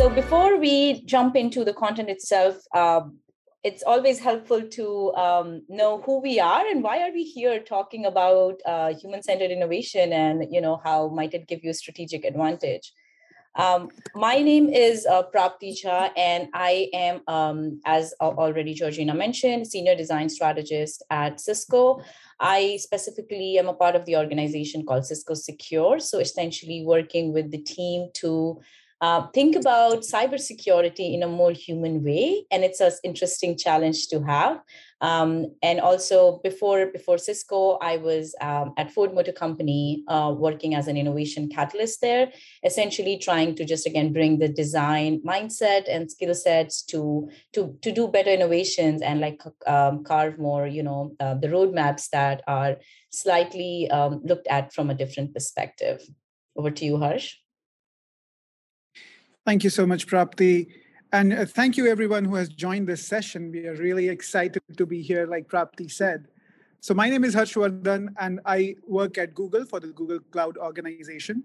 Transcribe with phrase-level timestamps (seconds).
[0.00, 3.02] So before we jump into the content itself, uh,
[3.62, 8.06] it's always helpful to um, know who we are and why are we here talking
[8.06, 12.94] about uh, human-centered innovation and you know how might it give you a strategic advantage.
[13.56, 19.66] Um, my name is uh, Prapti Jha, and I am, um, as already Georgina mentioned,
[19.66, 22.00] senior design strategist at Cisco.
[22.38, 26.00] I specifically am a part of the organization called Cisco Secure.
[26.00, 28.62] So essentially, working with the team to
[29.00, 34.22] uh, think about cybersecurity in a more human way, and it's an interesting challenge to
[34.22, 34.60] have.
[35.00, 40.74] Um, and also, before before Cisco, I was um, at Ford Motor Company uh, working
[40.74, 42.30] as an innovation catalyst there,
[42.62, 47.92] essentially trying to just again bring the design mindset and skill sets to to to
[47.92, 52.76] do better innovations and like um, carve more, you know, uh, the roadmaps that are
[53.10, 56.02] slightly um, looked at from a different perspective.
[56.54, 57.36] Over to you, Harsh.
[59.46, 60.68] Thank you so much, Prapti.
[61.12, 63.50] And uh, thank you, everyone who has joined this session.
[63.50, 66.28] We are really excited to be here, like Prapti said.
[66.80, 71.42] So, my name is Harshvardhan, and I work at Google for the Google Cloud Organization.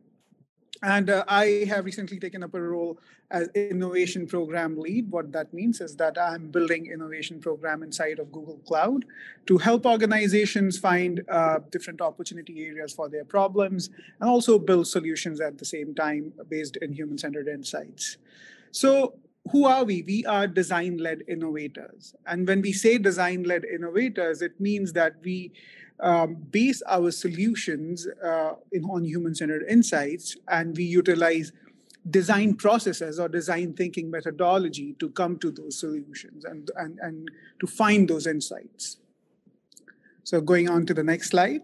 [0.83, 2.99] And uh, I have recently taken up a role
[3.31, 5.09] as innovation program lead.
[5.09, 9.05] What that means is that I'm building innovation program inside of Google Cloud
[9.47, 15.41] to help organizations find uh, different opportunity areas for their problems and also build solutions
[15.41, 18.17] at the same time based in human-centered insights.
[18.71, 19.15] So
[19.51, 20.01] who are we?
[20.01, 22.15] We are design led innovators.
[22.25, 25.51] And when we say design led innovators, it means that we
[25.99, 31.51] um, base our solutions uh, in, on human centered insights and we utilize
[32.09, 37.65] design processes or design thinking methodology to come to those solutions and, and, and to
[37.65, 38.97] find those insights.
[40.23, 41.61] So, going on to the next slide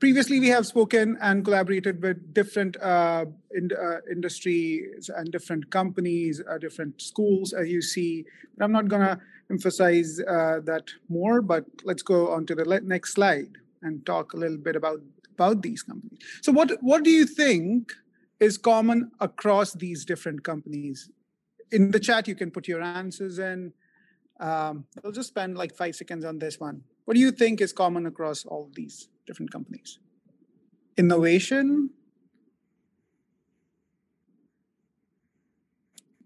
[0.00, 6.42] previously we have spoken and collaborated with different uh, in, uh, industries and different companies
[6.50, 8.24] uh, different schools as you see
[8.56, 12.80] but i'm not going to emphasize uh, that more but let's go on to the
[12.84, 15.00] next slide and talk a little bit about
[15.34, 17.92] about these companies so what what do you think
[18.40, 21.10] is common across these different companies
[21.72, 23.72] in the chat you can put your answers in
[24.40, 27.72] um, i'll just spend like five seconds on this one what do you think is
[27.72, 29.98] common across all these different companies.
[30.96, 31.90] Innovation.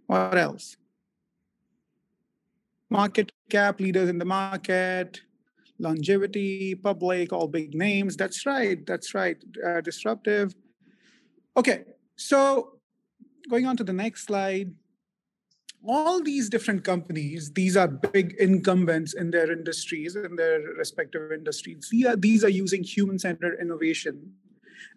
[0.06, 0.76] What else?
[3.00, 5.20] Market cap, leaders in the market,
[5.78, 8.16] longevity, public, all big names.
[8.16, 8.84] That's right.
[8.86, 9.38] That's right.
[9.66, 10.54] Uh, disruptive.
[11.56, 11.84] Okay.
[12.16, 12.78] So
[13.50, 14.72] going on to the next slide
[15.86, 21.88] all these different companies, these are big incumbents in their industries, in their respective industries.
[21.90, 24.32] These are, these are using human centered innovation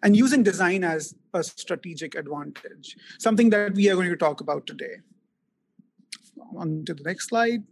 [0.02, 4.66] and using design as a strategic advantage, something that we are going to talk about
[4.66, 4.96] today.
[6.56, 7.64] On to the next slide.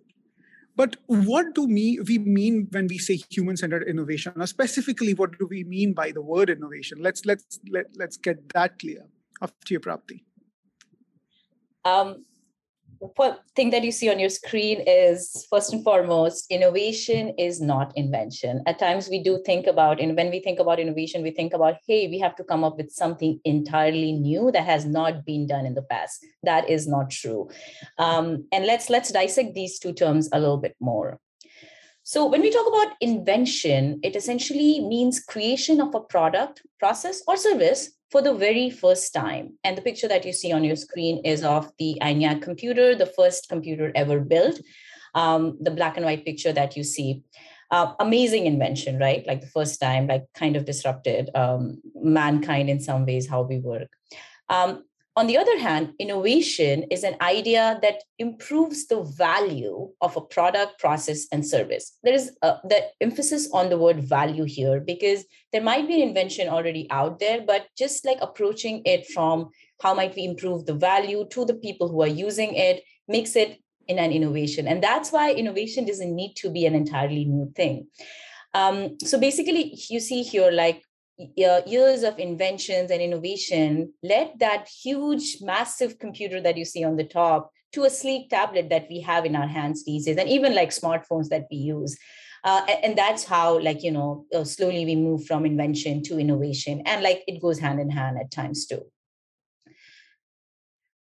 [0.77, 4.35] But what do we, mean when we say human-centered innovation?
[4.37, 6.99] Or specifically, what do we mean by the word innovation?
[7.01, 9.07] Let's let's let, let's get that clear.
[9.41, 10.23] After your Prapti.
[11.85, 12.25] Um,
[13.55, 18.63] thing that you see on your screen is first and foremost innovation is not invention.
[18.67, 21.77] At times we do think about and when we think about innovation we think about
[21.87, 25.67] hey we have to come up with something entirely new that has not been done
[25.67, 26.25] in the past.
[26.43, 27.49] That is not true.
[27.99, 31.19] Um, and let's let's dissect these two terms a little bit more.
[32.03, 37.37] So when we talk about invention it essentially means creation of a product process or
[37.37, 39.59] service for the very first time.
[39.65, 43.07] And the picture that you see on your screen is of the ENIAC computer, the
[43.07, 44.61] first computer ever built.
[45.15, 47.23] Um, the black and white picture that you see.
[47.71, 49.27] Uh, amazing invention, right?
[49.27, 53.59] Like the first time, like kind of disrupted um, mankind in some ways, how we
[53.59, 53.89] work.
[54.49, 54.85] Um,
[55.17, 60.79] on the other hand, innovation is an idea that improves the value of a product,
[60.79, 61.97] process, and service.
[62.03, 66.09] There is a, the emphasis on the word value here because there might be an
[66.09, 69.49] invention already out there, but just like approaching it from
[69.81, 73.59] how might we improve the value to the people who are using it makes it
[73.89, 74.69] in an innovation.
[74.69, 77.87] And that's why innovation doesn't need to be an entirely new thing.
[78.53, 80.83] Um, so basically, you see here, like
[81.19, 87.05] years of inventions and innovation led that huge, massive computer that you see on the
[87.05, 90.55] top to a sleek tablet that we have in our hands these days, and even
[90.55, 91.97] like smartphones that we use.
[92.45, 96.81] Uh, and that's how, like, you know, uh, slowly we move from invention to innovation.
[96.87, 98.83] And like it goes hand in hand at times too.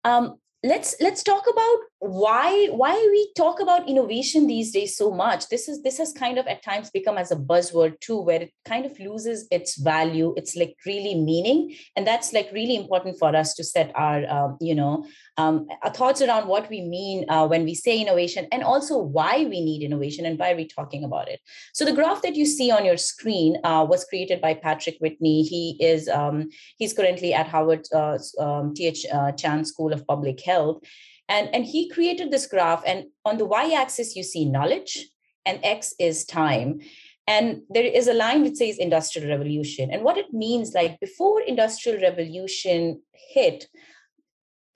[0.03, 5.49] Um, let's let's talk about why why we talk about innovation these days so much.
[5.49, 8.53] This is this has kind of at times become as a buzzword too where it
[8.65, 10.35] kind of loses its value.
[10.37, 14.57] It's like really meaning and that's like really important for us to set our um,
[14.61, 15.07] you know
[15.39, 19.61] um, thoughts around what we mean uh, when we say innovation and also why we
[19.65, 21.41] need innovation and why we're talking about it.
[21.73, 25.43] So the graph that you see on your screen uh, was created by Patrick Whitney.
[25.43, 29.07] He is um, he's currently at Harvard uh, um, T.H.
[29.13, 30.83] Uh, Chan School of Public Health.
[31.31, 35.07] And, and he created this graph and on the y-axis you see knowledge
[35.45, 36.81] and x is time
[37.27, 41.43] and there is a line which says industrial revolution and what it means like before
[41.43, 43.03] industrial revolution
[43.35, 43.69] hit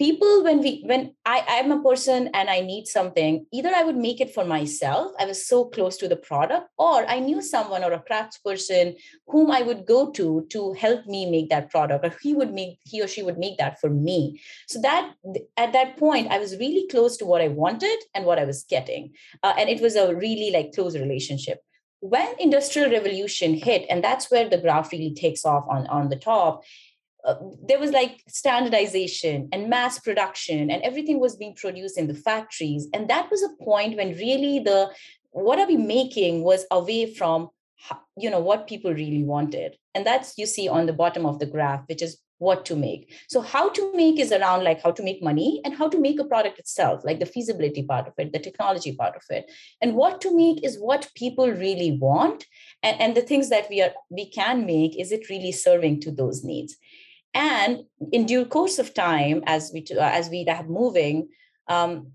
[0.03, 3.97] people when we when i i'm a person and i need something either i would
[3.97, 7.85] make it for myself i was so close to the product or i knew someone
[7.85, 8.97] or a craftsperson
[9.29, 12.79] whom i would go to to help me make that product or he would make
[12.85, 14.41] he or she would make that for me.
[14.69, 15.15] So that
[15.57, 18.65] at that point i was really close to what i wanted and what i was
[18.65, 19.13] getting.
[19.43, 21.61] Uh, and it was a really like close relationship.
[22.01, 26.17] When industrial revolution hit and that's where the graph really takes off on on the
[26.17, 26.63] top
[27.25, 27.37] uh,
[27.67, 32.89] there was like standardization and mass production and everything was being produced in the factories.
[32.93, 34.91] And that was a point when really the
[35.31, 37.51] what are we making was away from
[38.17, 39.77] you know what people really wanted.
[39.95, 43.15] And that's you see on the bottom of the graph which is what to make.
[43.29, 46.19] So how to make is around like how to make money and how to make
[46.19, 49.49] a product itself like the feasibility part of it the technology part of it.
[49.81, 52.47] And what to make is what people really want
[52.83, 56.11] and, and the things that we are we can make is it really serving to
[56.11, 56.77] those needs
[57.35, 61.29] and in due course of time as we as we have moving
[61.69, 62.13] um,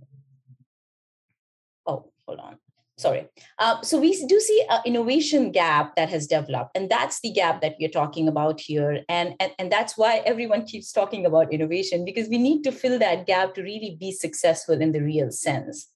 [1.85, 2.57] oh hold on.
[2.99, 3.27] Sorry.
[3.59, 7.61] Uh, so we do see an innovation gap that has developed and that's the gap
[7.61, 9.03] that we're talking about here.
[9.07, 12.97] And, and and that's why everyone keeps talking about innovation because we need to fill
[12.97, 15.91] that gap to really be successful in the real sense.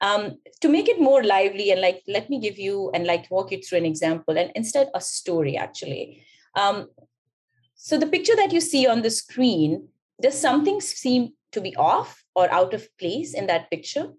[0.00, 3.52] Um, to make it more lively and like let me give you and like walk
[3.52, 6.24] you through an example and instead a story actually.
[6.56, 6.88] Um,
[7.76, 9.88] so the picture that you see on the screen,
[10.20, 14.12] does something seem to be off or out of place in that picture?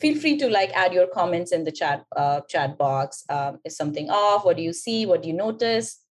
[0.00, 3.24] Feel free to like add your comments in the chat uh, chat box.
[3.28, 4.44] Um, is something off?
[4.44, 5.06] What do you see?
[5.06, 6.04] What do you notice?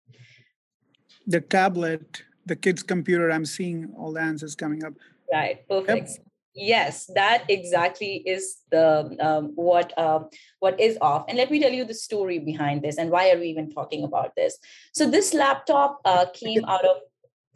[1.25, 3.31] The tablet, the kid's computer.
[3.31, 4.93] I'm seeing all the answers coming up.
[5.31, 5.67] Right.
[5.67, 6.09] Perfect.
[6.09, 10.19] Yep yes that exactly is the um, what uh,
[10.59, 11.25] what is off.
[11.27, 14.03] And let me tell you the story behind this and why are we even talking
[14.03, 14.57] about this.
[14.93, 16.97] So this laptop uh, came out of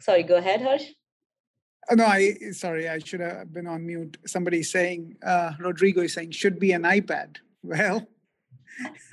[0.00, 0.84] sorry go ahead harsh.
[1.90, 4.16] Uh, no i sorry i should have been on mute.
[4.26, 7.36] Somebody saying uh, rodrigo is saying should be an ipad.
[7.62, 8.06] Well.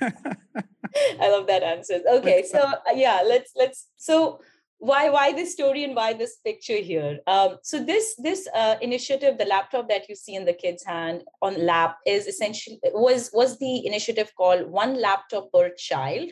[0.02, 2.00] I love that answer.
[2.08, 4.40] Okay so uh, yeah let's let's so
[4.82, 7.20] why why this story and why this picture here?
[7.28, 11.22] Um, so this this uh, initiative the laptop that you see in the kid's hand
[11.40, 16.30] on lap is essentially was was the initiative called one laptop per child.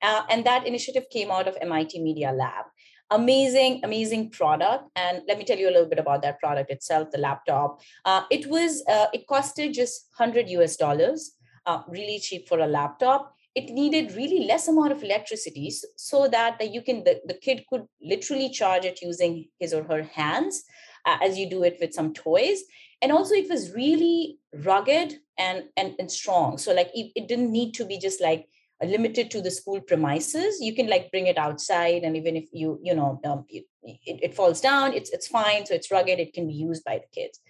[0.00, 2.64] Uh, and that initiative came out of mit media lab.
[3.10, 4.84] Amazing amazing product.
[4.96, 7.82] And let me tell you a little bit about that product itself the laptop.
[8.06, 11.36] Uh, it was uh, it costed just 100 us dollars
[11.66, 16.72] uh, really cheap for a laptop it needed really less amount of electricity so that
[16.72, 20.62] you can the, the kid could literally charge it using his or her hands
[21.04, 22.62] uh, as you do it with some toys.
[23.02, 26.58] And also it was really rugged and and, and strong.
[26.58, 28.46] So like it, it didn't need to be just like
[28.82, 30.58] limited to the school premises.
[30.60, 34.34] You can like bring it outside and even if you you know um, it, it,
[34.34, 35.66] falls down it's it's fine.
[35.66, 37.40] So it's rugged it can be used by the kids.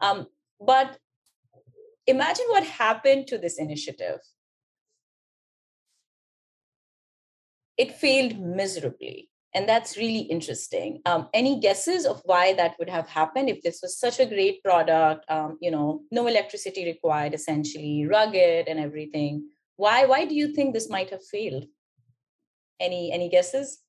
[0.00, 0.26] Um,
[0.60, 0.96] but
[2.06, 4.18] imagine what happened to this initiative
[7.76, 9.28] it failed miserably.
[9.54, 11.02] And that's really interesting.
[11.04, 14.62] Um, any guesses of why that would have happened if this was such a great
[14.62, 15.26] product?
[15.28, 19.48] Um, you know, no electricity required, essentially rugged and everything.
[19.76, 20.06] Why?
[20.06, 21.66] Why do you think this might have failed?
[22.80, 23.80] Any any guesses?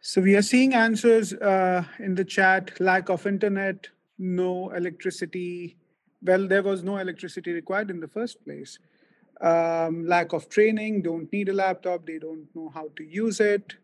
[0.00, 5.76] So we are seeing answers uh, in the chat: lack of internet, no electricity.
[6.22, 8.78] Well, there was no electricity required in the first place
[9.40, 13.74] um, lack of training, don't need a laptop, they don't know how to use it,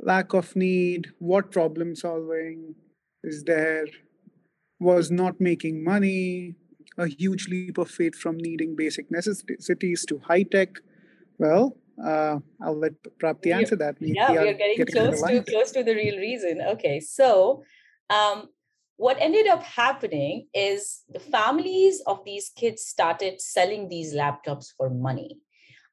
[0.00, 2.74] lack of need, what problem solving
[3.22, 3.86] is there,
[4.80, 6.54] was not making money,
[6.96, 10.80] a huge leap of faith from needing basic necessities to high tech.
[11.38, 14.00] Well, uh, I'll let Prapti answer that.
[14.00, 16.60] We, yeah, we are, we are getting, getting close to close to the real reason.
[16.60, 17.62] Okay, so
[18.10, 18.48] um,
[18.98, 24.90] what ended up happening is the families of these kids started selling these laptops for
[24.90, 25.38] money.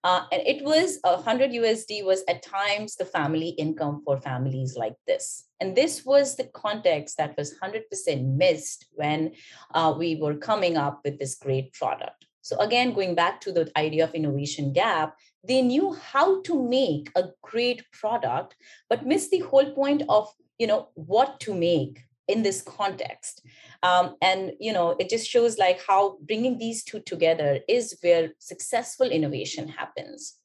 [0.04, 4.96] Uh, and it was 100 USD was at times the family income for families like
[5.06, 5.48] this.
[5.60, 9.34] And this was the context that was 100% missed when
[9.74, 12.26] uh, we were coming up with this great product.
[12.42, 15.16] So again, going back to the idea of innovation gap,
[15.48, 18.56] they knew how to make a great product,
[18.90, 23.42] but missed the whole point of you know what to make in this context.
[23.84, 28.34] Um, and you know it just shows like how bringing these two together is where
[28.40, 30.38] successful innovation happens.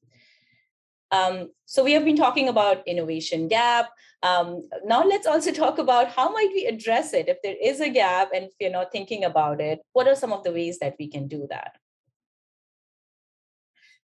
[1.12, 3.90] Um, so we have been talking about innovation gap.
[4.22, 7.88] Um, now let's also talk about how might we address it if there is a
[7.88, 9.80] gap and if you're not thinking about it.
[9.92, 11.78] What are some of the ways that we can do that?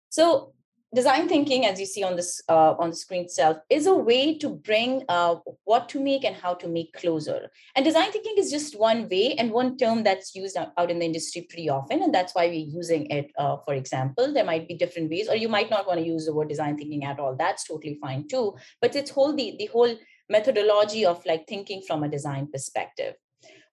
[0.09, 0.53] So
[0.95, 4.37] design thinking, as you see on this uh, on the screen itself, is a way
[4.39, 5.35] to bring uh,
[5.65, 7.51] what to make and how to make closer.
[7.75, 11.05] And design thinking is just one way and one term that's used out in the
[11.05, 13.31] industry pretty often, and that's why we're using it.
[13.37, 16.25] Uh, for example, there might be different ways, or you might not want to use
[16.25, 17.35] the word design thinking at all.
[17.35, 18.55] That's totally fine too.
[18.81, 19.93] But it's whole the the whole
[20.29, 23.15] methodology of like thinking from a design perspective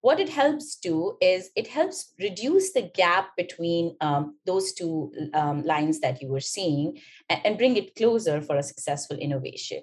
[0.03, 5.65] what it helps do is it helps reduce the gap between um, those two um,
[5.65, 6.99] lines that you were seeing
[7.31, 9.83] and, and, bring it closer for a successful innovation.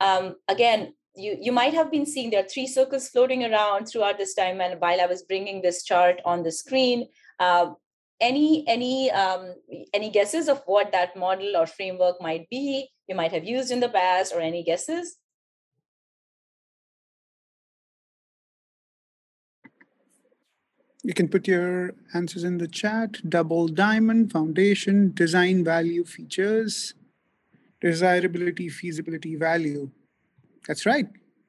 [0.00, 4.18] Um, again, you, you might have been seeing there are three circles floating around throughout
[4.18, 7.08] this time and while I was bringing this chart on the screen,
[7.40, 7.70] uh,
[8.20, 9.54] any any um,
[9.94, 13.78] any guesses of what that model or framework might be you might have used in
[13.78, 15.18] the past or any guesses
[21.08, 23.16] You can put your answers in the chat.
[23.26, 26.92] Double diamond, foundation, design value features,
[27.80, 29.88] desirability, feasibility, value.
[30.66, 31.06] That's right.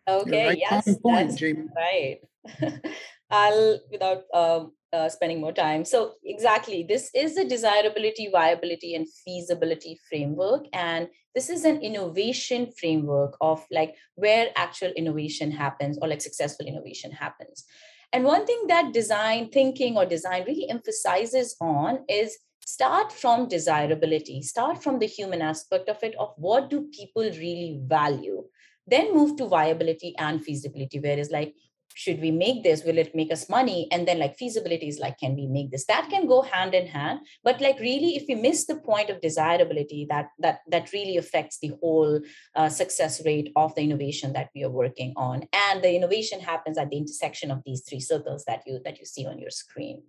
[0.08, 1.68] Okay, right yes, point, that's Jamie.
[1.75, 2.22] right.
[3.30, 4.63] I'll, without uh,
[4.94, 5.84] uh, spending more time.
[5.84, 10.68] So, exactly, this is a desirability, viability, and feasibility framework.
[10.72, 16.66] And this is an innovation framework of like where actual innovation happens or like successful
[16.66, 17.66] innovation happens.
[18.12, 24.42] And one thing that design thinking or design really emphasizes on is start from desirability,
[24.42, 28.44] start from the human aspect of it, of what do people really value,
[28.88, 31.54] then move to viability and feasibility, where it's like,
[32.00, 32.86] should we make this?
[32.86, 33.89] Will it make us money?
[33.91, 35.86] And then like feasibility is like can we make this?
[35.88, 37.20] That can go hand in hand.
[37.44, 41.60] But like really if we miss the point of desirability that that that really affects
[41.60, 42.22] the whole
[42.56, 45.44] uh, success rate of the innovation that we are working on.
[45.51, 49.06] And the innovation happens at the intersection of these three circles that you that you
[49.06, 50.03] see on your screen.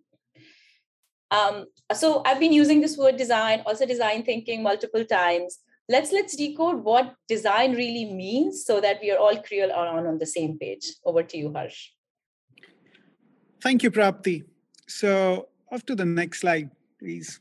[1.33, 6.37] Um, so i've been using this word design also design thinking multiple times let's let's
[6.37, 10.57] decode what design really means so that we are all clear on, on the same
[10.57, 10.87] page.
[11.05, 11.89] Over to you harsh.
[13.61, 14.45] Thank you prapti.
[14.87, 17.41] So off to the next slide please.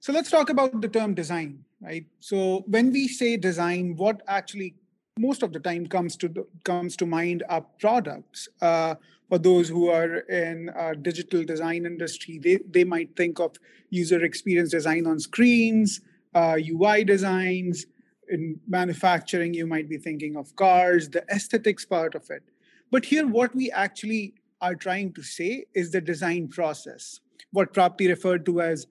[0.00, 2.06] So let's talk about the term design right?
[2.20, 4.74] So when we say design what actually
[5.16, 8.48] most of the time comes to the, comes to mind are products.
[8.60, 8.96] Uh,
[9.28, 13.56] for those who are in a digital design industry they, they might think of
[13.90, 16.00] user experience design on screens
[16.34, 17.86] uh, UI designs.
[18.30, 22.42] In manufacturing, you might be thinking of cars, the aesthetics part of it.
[22.90, 27.20] But here, what we actually are trying to say is the design process,
[27.52, 28.86] what Prapti referred to as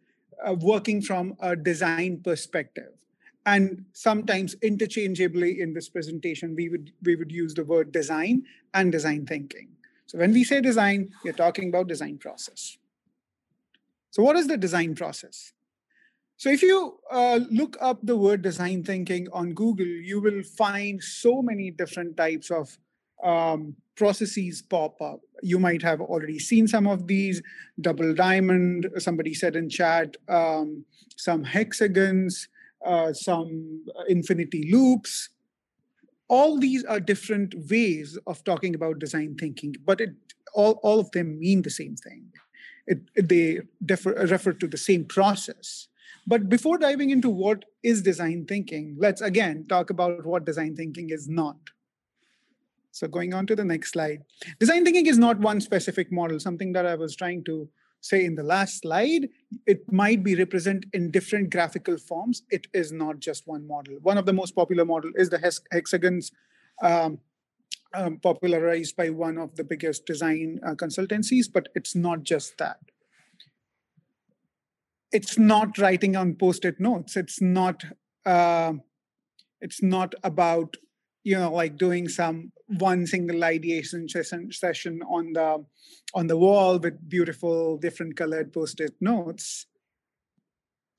[0.46, 2.92] uh, working from a design perspective.
[3.46, 8.92] And sometimes interchangeably in this presentation, we would we would use the word design and
[8.92, 9.70] design thinking.
[10.06, 12.78] So when we say design, we're talking about design process.
[14.12, 15.53] So what is the design process?
[16.38, 21.02] So if you uh, look up the word design thinking on Google, you will find
[21.02, 22.78] so many different types of
[23.24, 25.22] um, processes pop up.
[25.42, 27.42] You might have already seen some of these
[27.80, 30.86] double diamond, somebody said in chat, um,
[31.16, 32.50] some hexagons,
[32.86, 35.30] uh, some infinity loops.
[36.28, 40.16] All these are different ways of talking about design thinking, but it
[40.54, 42.26] all, all of them mean the same thing.
[42.88, 45.88] It, they defer, refer to the same process.
[46.26, 51.10] But before diving into what is design thinking, let's again talk about what design thinking
[51.10, 51.58] is not.
[52.92, 54.24] So, going on to the next slide.
[54.60, 57.68] Design thinking is not one specific model, something that I was trying to
[58.02, 59.30] say in the last slide.
[59.66, 62.44] It might be represented in different graphical forms.
[62.52, 63.98] It is not just one model.
[64.02, 66.32] One of the most popular model is the hexagons
[66.82, 67.20] um,
[67.94, 72.78] um, popularized by one of the biggest design uh, consultancies, but it's not just that
[75.14, 77.16] it's not writing on post-it notes.
[77.16, 77.86] It's not
[78.26, 78.74] uh,
[79.62, 80.76] it's not about
[81.24, 85.66] you know like doing some one single ideation session, on the
[86.14, 89.68] on the wall with beautiful different colored post-it notes.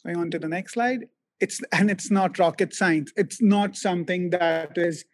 [0.05, 1.09] Going on to the next slide.
[1.41, 3.13] It's and it's not rocket science.
[3.17, 5.05] It's not something that is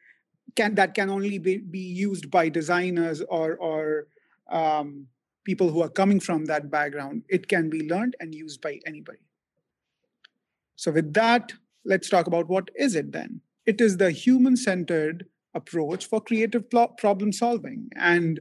[0.57, 4.09] can that can only be, be used by designers or or
[4.51, 5.07] um,
[5.45, 7.25] people who are coming from that background.
[7.29, 9.19] It can be learned and used by anybody.
[10.77, 11.53] So with that,
[11.85, 13.41] let's talk about what is it then?
[13.67, 17.89] It is the human-centered approach for creative problem solving.
[17.97, 18.41] And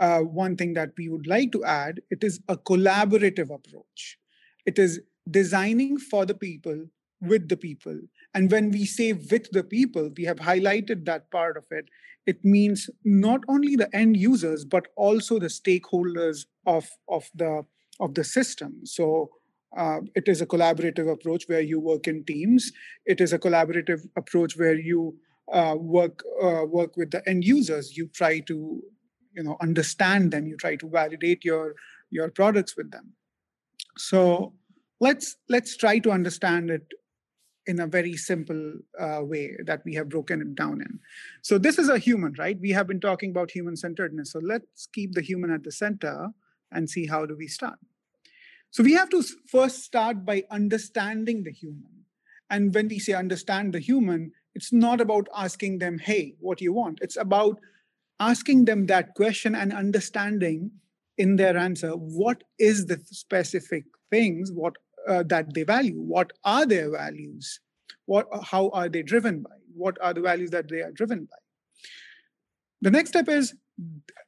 [0.00, 4.18] uh, one thing that we would like to add it is a collaborative approach.
[4.64, 5.00] It is
[5.30, 6.86] designing for the people
[7.20, 7.98] with the people.
[8.36, 11.86] And when we say with the people, we have highlighted that part of it.
[12.26, 17.64] It means not only the end users, but also the stakeholders of, of the
[17.98, 18.80] of the system.
[18.84, 19.30] So
[19.74, 22.72] uh, it is a collaborative approach where you work in teams.
[23.06, 25.16] It is a collaborative approach where you
[25.50, 27.96] uh, work uh, work with the end users.
[27.96, 28.82] You try to
[29.34, 30.46] you know understand them.
[30.46, 31.74] You try to validate your
[32.10, 33.14] your products with them.
[33.96, 34.52] So
[35.00, 36.86] let's let's try to understand it
[37.66, 41.00] in a very simple uh, way that we have broken it down in.
[41.42, 42.58] So this is a human, right?
[42.60, 44.32] We have been talking about human centeredness.
[44.32, 46.28] So let's keep the human at the center
[46.70, 47.78] and see how do we start.
[48.70, 52.04] So we have to first start by understanding the human.
[52.50, 56.64] And when we say understand the human, it's not about asking them, hey, what do
[56.64, 57.00] you want?
[57.02, 57.58] It's about
[58.20, 60.70] asking them that question and understanding
[61.18, 64.74] in their answer what is the specific things what
[65.08, 66.00] uh, that they value?
[66.00, 67.60] What are their values?
[68.06, 69.56] What how are they driven by?
[69.74, 71.36] What are the values that they are driven by?
[72.80, 73.54] The next step is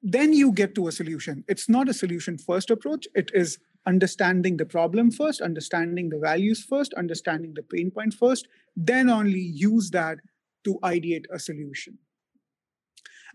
[0.03, 1.45] then you get to a solution.
[1.49, 3.07] It's not a solution first approach.
[3.15, 8.47] It is understanding the problem first understanding the values first understanding the pain point first
[8.77, 10.19] then only use that
[10.65, 11.97] to ideate a solution.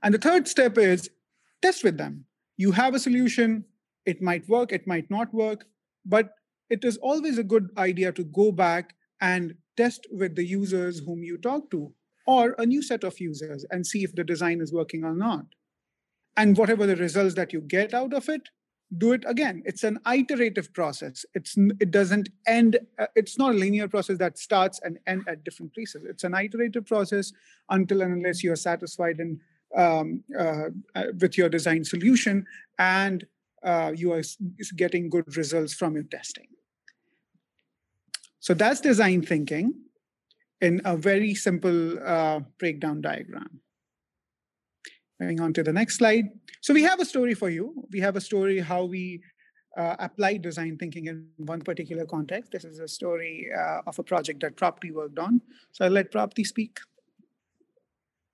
[0.04, 1.10] And the third step is
[1.62, 2.26] test with them.
[2.58, 3.66] You have a solution.
[4.06, 5.66] It might work it might not work
[6.06, 6.36] but
[6.70, 11.24] it is always a good idea to go back and test with the users whom
[11.24, 11.94] you talk to
[12.26, 15.46] or a new set of users and see if the design is working or not.
[16.36, 18.50] And whatever the results that you get out of it,
[18.98, 19.64] do it again.
[19.66, 21.26] It's an iterative process.
[21.34, 22.78] It's it doesn't end.
[23.00, 26.04] Uh, it's not a linear process that starts and end at different places.
[26.06, 27.34] It's an iterative process
[27.70, 29.40] until and unless you're satisfied and
[29.76, 32.46] um, uh, uh, with your design solution
[32.78, 33.26] and
[33.64, 34.24] uh, you are
[34.76, 36.48] getting good results from your testing.
[38.40, 39.74] So that's design thinking
[40.60, 43.62] in a very simple uh, breakdown diagram.
[45.20, 46.26] Going on to the next slide.
[46.62, 47.86] So we have a story for you.
[47.92, 49.22] We have a story how we
[49.78, 52.52] uh, apply design thinking in one particular context.
[52.52, 55.42] This is a story uh, of a project that Prapti worked on.
[55.72, 56.80] So I'll let Prapti speak.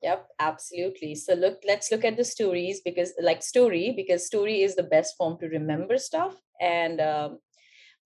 [0.02, 1.16] Yep, absolutely.
[1.16, 5.16] So look, let's look at the stories because, like story, because story is the best
[5.18, 6.36] form to remember stuff.
[6.62, 7.40] And um,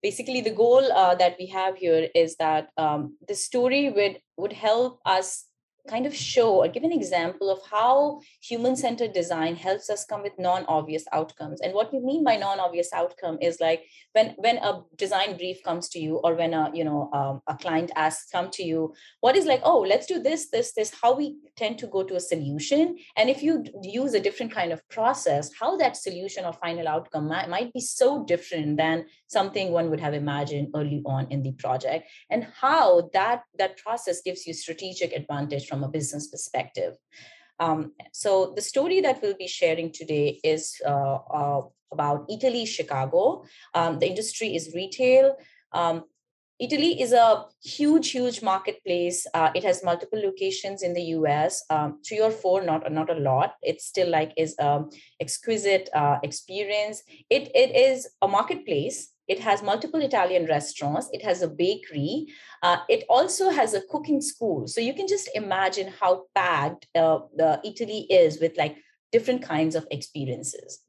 [0.02, 4.52] basically, the goal uh, that we have here is that um, the story would would
[4.52, 5.46] help us
[5.88, 10.22] kind of show or give an example of how human centered design helps us come
[10.22, 11.60] with non obvious outcomes.
[11.60, 15.62] And what we mean by non obvious outcome is like when when a design brief
[15.62, 18.94] comes to you or when a you know um, a client asks come to you
[19.20, 22.16] what is like oh let's do this this this how we tend to go to
[22.16, 22.96] a solution.
[23.16, 27.28] And if you use a different kind of process how that solution or final outcome
[27.28, 31.52] might, might be so different than something one would have imagined early on in the
[31.52, 32.08] project.
[32.30, 36.94] And how that that process gives you strategic advantage from a business perspective.
[37.58, 43.44] Um, so the story that we'll be sharing today is uh, uh, about Eataly, Chicago.
[43.74, 45.36] Um, the industry is retail.
[45.72, 46.04] Um,
[46.62, 49.26] Eataly is a huge, huge marketplace.
[49.34, 53.20] Uh, it has multiple locations in the US, um, three or four, not not a
[53.30, 53.54] lot.
[53.60, 57.02] It's still like is um, exquisite uh, experience.
[57.28, 61.08] It it is a marketplace it has multiple Italian restaurants.
[61.12, 62.26] It has a bakery.
[62.62, 64.66] Uh, it also has a cooking school.
[64.66, 68.76] So you can just imagine how packed uh, Eataly is with like
[69.12, 70.80] different kinds of experiences.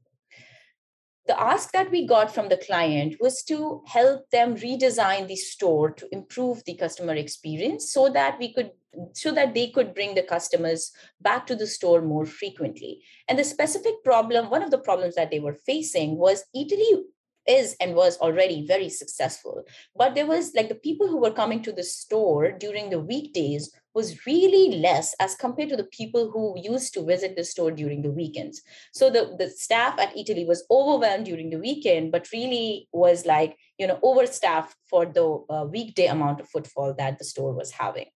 [1.28, 5.90] The ask that we got from the client was to help them redesign the store
[5.92, 8.72] to improve the customer experience so that we could
[9.14, 13.02] so that they could bring the customers back to the store more frequently.
[13.28, 17.04] And the specific problem, one of the problems that they were facing was Eataly
[17.48, 19.64] is and was already very successful.
[19.96, 23.72] But there was like the people who were coming to the store during the weekdays
[23.94, 28.02] was really less as compared to the people who used to visit the store during
[28.02, 28.62] the weekends.
[28.94, 33.58] So the, the staff at Eataly was overwhelmed during the weekend but really was like
[33.78, 38.08] you know overstaffed for the uh, weekday amount of footfall that the store was having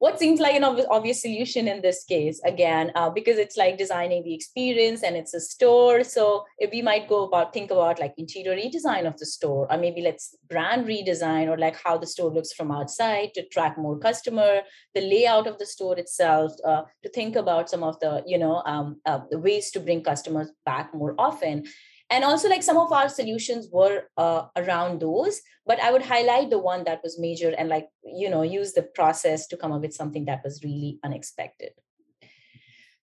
[0.00, 4.24] what seems like an obvious, solution in this case again uh, because it's like designing
[4.24, 6.02] the experience and it's a store.
[6.02, 9.76] So if we might go about think about like interior redesign of the store or
[9.76, 13.98] maybe let's brand redesign or like how the store looks from outside to attract more
[13.98, 14.62] customer
[14.94, 18.62] the layout of the store itself uh, to think about some of the you know
[18.64, 21.64] um, uh, the ways to bring customers back more often
[22.10, 26.50] and also like some of our solutions were uh, around those but i would highlight
[26.50, 29.80] the one that was major and like you know use the process to come up
[29.80, 31.72] with something that was really unexpected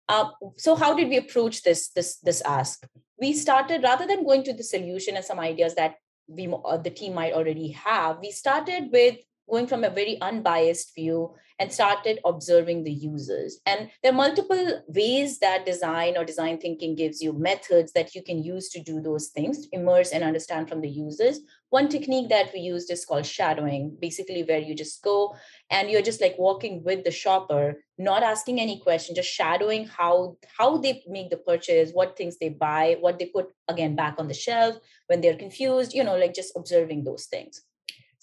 [0.09, 2.87] Uh, so how did we approach this this this ask?
[3.19, 5.95] We started rather than going to the solution and some ideas that
[6.27, 8.19] we uh, the team might already have.
[8.21, 9.17] We started with
[9.49, 13.59] going from a very unbiased view and started observing the users.
[13.65, 18.21] And there are multiple ways that design or design thinking gives you methods that you
[18.21, 21.39] can use to do those things, immerse and understand from the users.
[21.69, 25.35] One technique that we used is called shadowing, basically where you just go
[25.69, 30.37] and you're just like walking with the shopper, not asking any question, just shadowing how
[30.57, 34.27] how they make the purchase, what things they buy, what they put again back on
[34.27, 37.63] the shelf when they're confused, you know, like just observing those things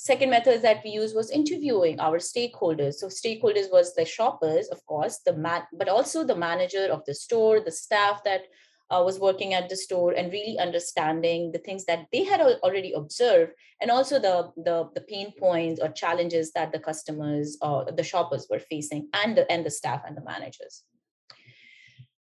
[0.05, 2.95] second method that we used was interviewing our stakeholders.
[2.95, 7.15] So stakeholders was the shoppers of course the man but also the manager of the
[7.15, 8.43] store the staff that
[8.91, 12.93] uh, was working at the store and really understanding the things that they had already
[12.93, 18.05] observed and also the, the the pain points or challenges that the customers or the
[18.05, 20.85] shoppers were facing and the, and the staff and the managers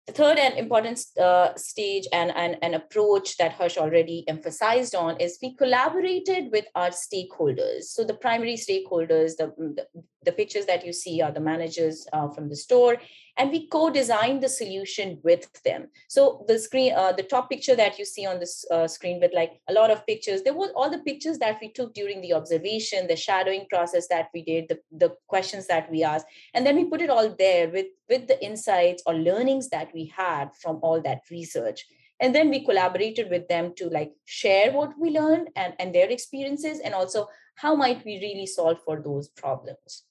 [0.09, 5.55] third and important uh, stage and, and, approach that Harsh already emphasized on is we
[5.55, 7.85] collaborated with our stakeholders.
[7.85, 9.87] So the primary stakeholders, the, the,
[10.25, 12.97] the pictures that you see are the managers uh, from the store,
[13.37, 15.89] and we co-designed the solution with them.
[16.09, 19.33] So the screen, uh, the top picture that you see on this uh, screen with
[19.35, 22.35] like a lot of pictures, there was all the pictures that we took during the
[22.35, 26.77] observation, the shadowing process that we did, the, the questions that we asked, and then
[26.77, 30.79] we put it all there with, with the insights or learnings that we had from
[30.83, 31.85] all that research
[32.23, 36.09] and then we collaborated with them to like share what we learned and, and their
[36.09, 40.05] experiences and also how might we really solve for those problems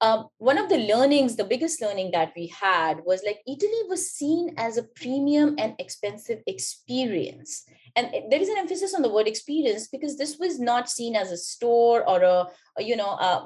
[0.00, 4.10] um, one of the learnings, the biggest learning that we had was like Eataly was
[4.12, 7.64] seen as a premium and expensive experience.
[7.96, 11.32] And there is an emphasis on the word experience because this was not seen as
[11.32, 12.46] a store or a,
[12.78, 13.44] you know, uh,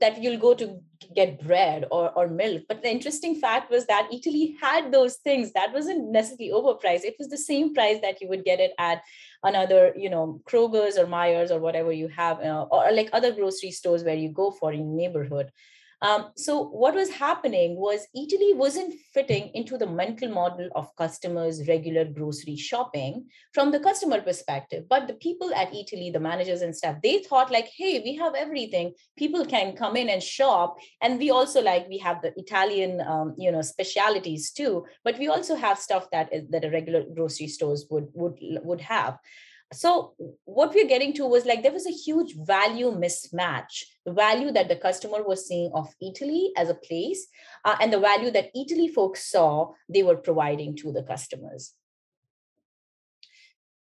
[0.00, 0.80] that you'll go to
[1.14, 2.62] get bread or, or milk.
[2.68, 7.04] But the interesting fact was that Eataly had those things that wasn't necessarily overpriced.
[7.04, 9.02] It was the same price that you would get it at
[9.42, 13.72] another, you know, Kroger's or Meijers or whatever you have, uh, or like other grocery
[13.72, 15.50] stores where you go for in neighborhood.
[16.02, 21.68] Um, so what was happening was Eataly wasn't fitting into the mental model of customers'
[21.68, 24.84] regular grocery shopping from the customer perspective.
[24.88, 28.34] But the people at Eataly, the managers and staff, they thought like, hey, we have
[28.34, 28.94] everything.
[29.16, 30.76] People can come in and shop.
[31.00, 35.28] And we also like, we have the Italian, um, you know, specialities too, but we
[35.28, 39.18] also have stuff that that a regular grocery stores would would would have
[39.72, 43.84] so what we're getting to was like there was a huge value mismatch.
[44.04, 47.26] The value that the customer was seeing of Eataly as a place
[47.64, 51.74] uh, and the value that Eataly folks saw they were providing to the customers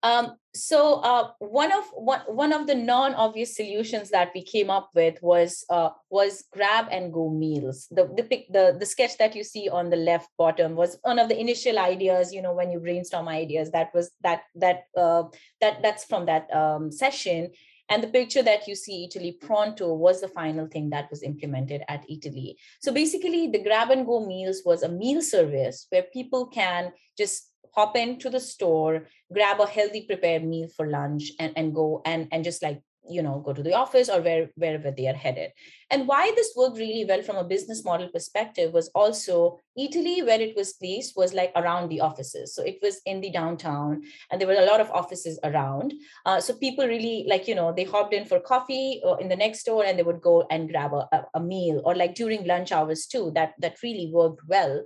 [0.05, 4.91] um, so uh, one of one, one of the non-obvious solutions that we came up
[4.95, 7.89] with was uh, was grab and go meals.
[7.91, 11.31] The, the the the sketch that you see on the left bottom was one of
[11.31, 12.35] the initial ideas.
[12.35, 15.25] You know, when you brainstorm ideas, that was that that uh,
[15.63, 17.51] that that's from that um, session.
[17.89, 21.83] And the picture that you see, Eataly Pronto, was the final thing that was implemented
[21.89, 22.55] at Eataly.
[22.81, 27.51] So basically, the grab and go meals was a meal service where people can just
[27.75, 32.29] hop into the store, grab a healthy prepared meal for lunch, and, and go and,
[32.33, 35.51] and just like you know go to the office or where, wherever they are headed.
[35.91, 40.41] And why this worked really well from a business model perspective was also Eataly, where
[40.41, 42.55] it was placed was like around the offices.
[42.55, 45.95] So it was in the downtown and there were a lot of offices around.
[46.25, 49.29] Uh, so people really like you know they hopped in for coffee or uh, in
[49.29, 52.47] the next store and they would go and grab a, a meal or like during
[52.47, 53.31] lunch hours too.
[53.35, 54.83] That that really worked well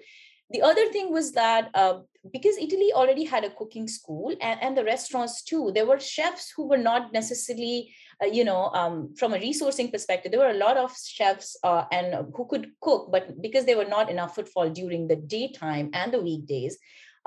[0.50, 2.00] the other thing was that uh,
[2.32, 6.52] because Eataly already had a cooking school and, and the restaurants too, there were chefs
[6.56, 10.64] who were not necessarily, uh, you know, um, from a resourcing perspective, there were a
[10.64, 14.70] lot of chefs uh, and who could cook, but because they were not enough footfall
[14.70, 16.78] during the daytime and the weekdays,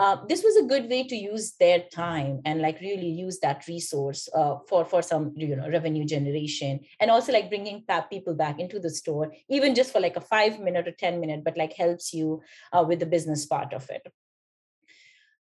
[0.01, 3.67] uh, this was a good way to use their time and like really use that
[3.67, 8.59] resource uh, for for some you know revenue generation and also like bringing people back
[8.59, 11.73] into the store even just for like a five minute or ten minute but like
[11.73, 12.41] helps you
[12.73, 14.11] uh, with the business part of it.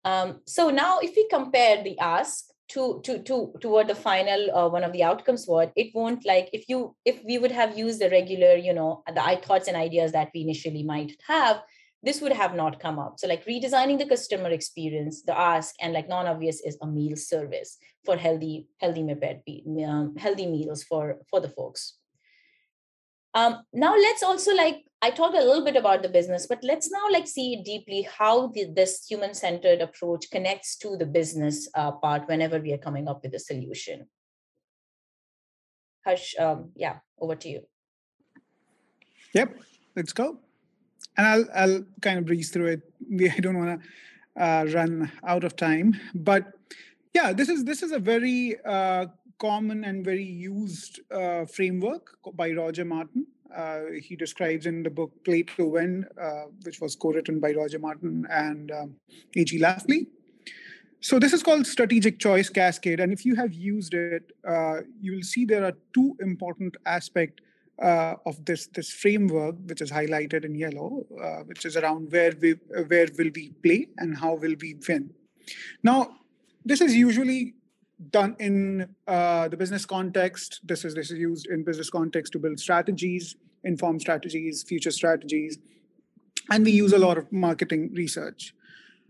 [0.04, 2.46] Um, so now if we compare the ask
[2.76, 6.50] to to to toward the final uh, one of the outcomes what it won't like
[6.52, 9.76] if you if we would have used the regular you know the i thoughts and
[9.76, 11.64] ideas that we initially might have
[12.02, 13.20] this would have not come up.
[13.20, 17.78] So like redesigning the customer experience, the ask and like non-obvious is a meal service
[18.06, 19.02] for healthy, healthy
[19.86, 21.98] um, healthy meals for, for the folks.
[23.36, 26.90] Um, now let's also like, I talked a little bit about the business, but let's
[26.92, 32.28] now like see deeply how the, this human-centered approach connects to the business uh, part
[32.28, 34.08] whenever we are coming up with a solution.
[36.06, 37.62] Harsh um, yeah, over to you.
[39.34, 39.60] Yep,
[39.96, 40.40] let's go.
[41.20, 42.82] And I'll I'll kind of breeze through it.
[43.38, 46.54] I don't want to uh, run out of time, but
[47.14, 52.52] yeah, this is this is a very uh, common and very used uh, framework by
[52.52, 53.28] Roger Martin.
[53.54, 56.06] Uh, he describes in the book Play to Win,
[56.64, 58.96] which was co-written by Roger Martin and um,
[59.36, 59.60] A.G.
[59.60, 60.06] Lafley.
[61.02, 65.14] So this is called strategic choice cascade, and if you have used it, uh, you
[65.14, 67.42] will see there are two important aspects
[67.82, 72.34] uh, of this this framework, which is highlighted in yellow, uh, which is around where
[72.42, 72.52] we
[72.88, 75.14] where will we play and how will we win.
[75.84, 76.18] Now,
[76.66, 77.56] this is usually
[78.12, 80.62] done in uh, the business context.
[80.64, 85.58] This is this is used in business context to build strategies, inform strategies, future strategies,
[86.50, 88.54] and we use a lot of marketing research.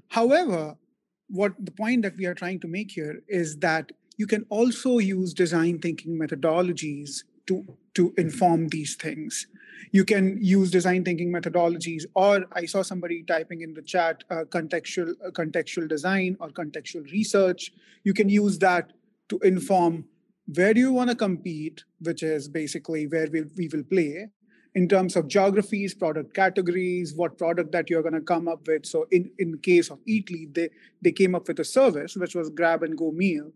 [0.09, 0.75] However,
[1.29, 4.97] what the point that we are trying to make here is that you can also
[4.97, 7.65] use design thinking methodologies to
[7.99, 9.47] to inform these things.
[9.91, 14.43] You can use design thinking methodologies or i saw somebody typing in the chat uh,
[14.55, 17.71] contextual uh, contextual design or contextual research.
[18.03, 18.93] You can use that
[19.29, 20.05] to inform
[20.59, 24.29] where do you want to compete which is basically where we, we will play
[24.75, 28.85] in terms of geographies product categories what product that you're going to come up with.
[28.85, 30.69] So in in case of Eataly they
[31.01, 33.51] they came up with a service which was grab and go meal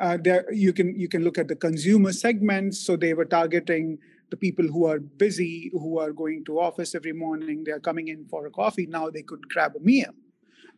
[0.00, 3.98] uh, there you can you can look at the consumer segments so they were targeting
[4.32, 8.24] the people who are busy, who are going to office every morning, they're coming in
[8.30, 8.86] for a coffee.
[8.86, 10.14] Now they could grab a meal.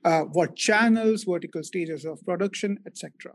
[0.05, 3.33] Uh, what channels, vertical stages of production, etc.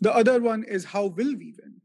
[0.00, 1.82] The other one is how will we win,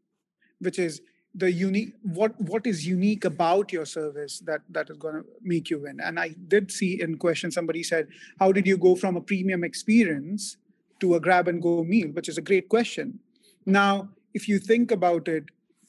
[0.59, 1.01] which is
[1.35, 5.69] the unique what what is unique about your service that that is going to make
[5.69, 5.99] you win.
[5.99, 8.07] And I did see in question somebody said,
[8.39, 10.55] how did you go from a premium experience
[10.99, 13.19] to a grab and go meal, which is a great question.
[13.65, 15.45] Now, if you think about it,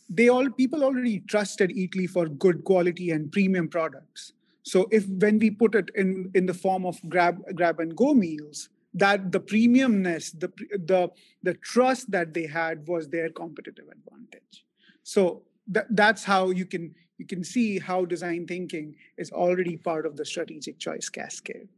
[0.09, 4.33] they all people already trusted Eataly for good quality and premium products.
[4.63, 8.15] So if when we put it in in the form of grab grab and go
[8.15, 10.53] meals, that the premiumness, the
[10.93, 11.11] the
[11.43, 14.65] the trust that they had was their competitive advantage.
[15.03, 20.07] So that, that's how you can you can see how design thinking is already part
[20.07, 21.69] of the strategic choice cascade.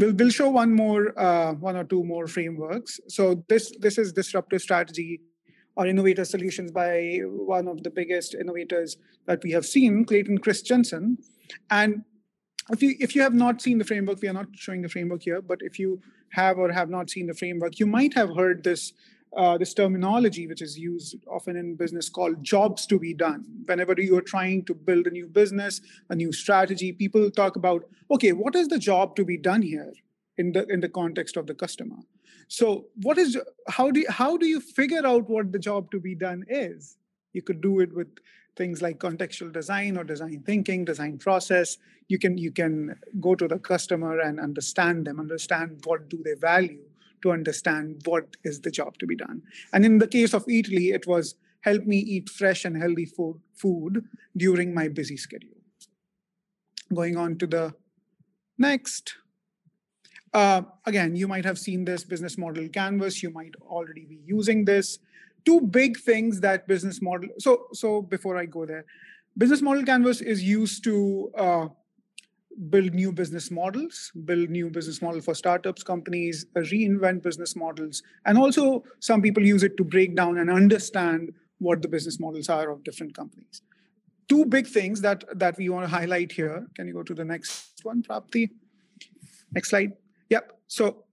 [0.00, 3.00] We'll, we'll show one more, uh, one or two more frameworks.
[3.08, 5.20] So this this is disruptive strategy
[5.76, 11.18] or innovator solutions by one of the biggest innovators that we have seen, Clayton Christensen.
[11.70, 12.04] And
[12.70, 15.22] if you if you have not seen the framework, we are not showing the framework
[15.22, 18.64] here, but if you have or have not seen the framework, you might have heard
[18.64, 18.94] this
[19.36, 23.44] uh, this terminology, which is used often in business called jobs to be done.
[23.64, 27.84] Whenever you are trying to build a new business, a new strategy, people talk about,
[28.10, 29.92] okay, what is the job to be done here
[30.36, 31.96] in the in the context of the customer?
[32.48, 33.38] So what is
[33.68, 36.96] how do you, how do you figure out what the job to be done is?
[37.32, 38.08] You could do it with
[38.56, 41.78] things like contextual design or design thinking, design process.
[42.08, 46.34] You can you can go to the customer and understand them, understand what do they
[46.34, 46.89] value
[47.22, 49.42] to understand what is the job to be done.
[49.72, 53.40] And in the case of Eataly, it was help me eat fresh and healthy food,
[53.54, 54.04] food
[54.36, 55.56] during my busy schedule.
[56.92, 57.74] Going on to the
[58.58, 59.14] next.
[60.32, 63.22] Uh, again, you might have seen this business model canvas.
[63.22, 64.98] You might already be using this.
[65.44, 67.28] Two big things that business model.
[67.38, 68.84] So, so before I go there,
[69.36, 71.68] business model canvas is used to uh,
[72.68, 78.36] build new business models, build new business model for startups, companies, reinvent business models, and
[78.36, 82.70] also some people use it to break down and understand what the business models are
[82.70, 83.62] of different companies.
[84.28, 86.66] Two big things that that we want to highlight here.
[86.74, 88.50] Can you go to the next one, Prapti?
[89.52, 89.92] Next slide.
[90.28, 90.52] Yep.
[90.66, 91.04] So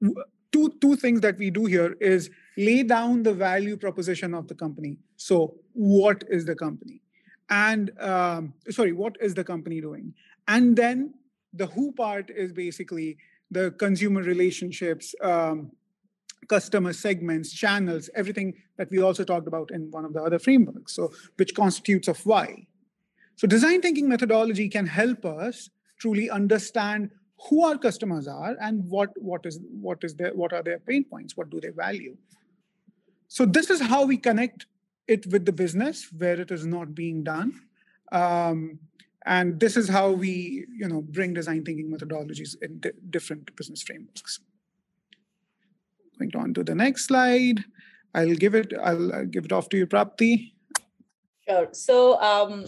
[0.52, 4.56] two two things that we do here is lay down the value proposition of the
[4.56, 4.98] company.
[5.16, 7.02] So what is the company?
[7.50, 10.14] And um, sorry, what is the company doing?
[10.48, 11.14] And then
[11.58, 13.18] the who part is basically
[13.52, 15.72] the consumer relationships, um,
[16.48, 20.94] customer segments, channels, everything that we also talked about in one of the other frameworks.
[20.94, 22.68] So which constitutes of why.
[23.36, 27.12] So design thinking methodology can help us truly understand
[27.50, 31.04] who our customers are and what what is what is their what are their pain
[31.04, 32.18] points what do they value
[33.28, 34.66] so this is how we connect
[35.08, 37.54] it with the business where it is not being done
[38.12, 38.80] um,
[39.28, 43.84] and this is how we you know bring design thinking methodologies in di- different business
[43.84, 44.40] frameworks.
[46.18, 47.64] Going on to the next slide.
[48.16, 50.54] I'll give it i'll, I'll give it off to you prapti.
[51.48, 51.68] Sure.
[51.72, 52.66] So um,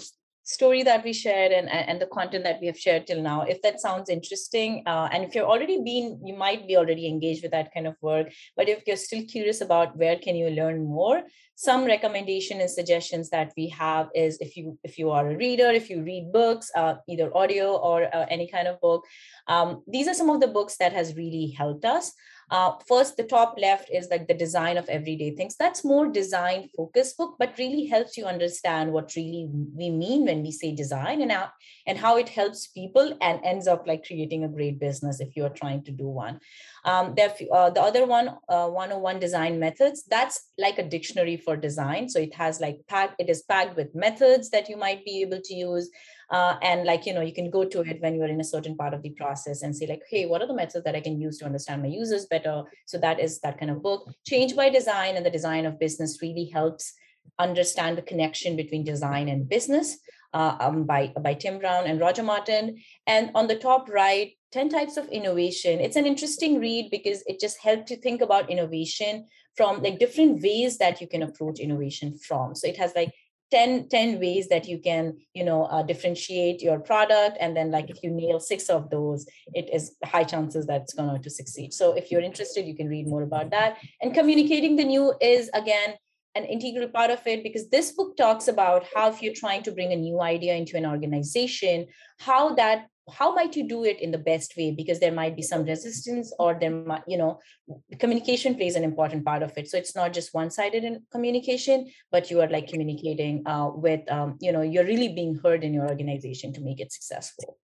[0.49, 3.61] story that we shared and, and the content that we have shared till now, if
[3.61, 7.51] that sounds interesting, uh, and if you're already been, you might be already engaged with
[7.51, 11.21] that kind of work, but if you're still curious about where can you learn more,
[11.55, 15.69] some recommendation and suggestions that we have is if you if you are a reader
[15.79, 19.03] if you read books uh, either audio or uh, any kind of book
[19.47, 22.13] um, these are some of the books that has really helped us
[22.51, 25.55] uh, first, the top left is like the design of everyday things.
[25.57, 30.41] That's more design focused book, but really helps you understand what really we mean when
[30.41, 31.49] we say design and how,
[31.85, 35.45] and how it helps people and ends up like creating a great business if you
[35.45, 36.39] are trying to do one.
[36.85, 42.09] Um, uh, the other one, uh, 101 design methods, that's like a dictionary for design.
[42.09, 45.41] So it has like pack, it is packed with methods that you might be able
[45.43, 45.89] to use
[46.31, 48.75] uh, and like you know you can go to it when you're in a certain
[48.75, 51.19] part of the process and say like hey what are the methods that i can
[51.19, 52.63] use to understand my users better?
[52.85, 54.09] So that is that kind of book.
[54.25, 56.93] Change by design and the design of business really helps
[57.39, 59.97] understand the connection between design and business
[60.33, 62.77] uh, um, by by tim brown and roger martin.
[63.07, 65.79] And on the top right 10 types of innovation.
[65.79, 70.41] It's an interesting read because it just helped you think about innovation from like different
[70.41, 72.55] ways that you can approach innovation from.
[72.55, 73.13] So it has like
[73.51, 77.89] 10, 10 ways that you can you know uh, differentiate your product and then like
[77.89, 81.73] if you nail six of those it is high chances that it's going to succeed.
[81.73, 83.77] So if you're interested you can read more about that.
[84.01, 85.95] And communicating the new is again
[86.35, 89.71] an integral part of it because this book talks about how if you're trying to
[89.71, 91.87] bring a new idea into an organization
[92.19, 94.71] how that how might you do it in the best way?
[94.71, 97.39] Because there might be some resistance or there might you know
[97.99, 99.67] communication plays an important part of it.
[99.69, 104.09] So it's not just one sided in communication but you are like communicating uh, with
[104.11, 107.57] um, you know you're really being heard in your organization to make it successful.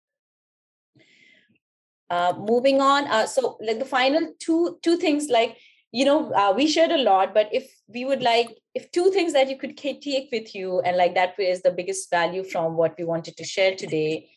[2.10, 5.58] Uh, moving on uh, so like the final two two things like
[5.91, 9.34] you know uh, we shared a lot but if we would like if two things
[9.34, 12.93] that you could take with you and like that is the biggest value from what
[12.99, 14.29] we wanted to share today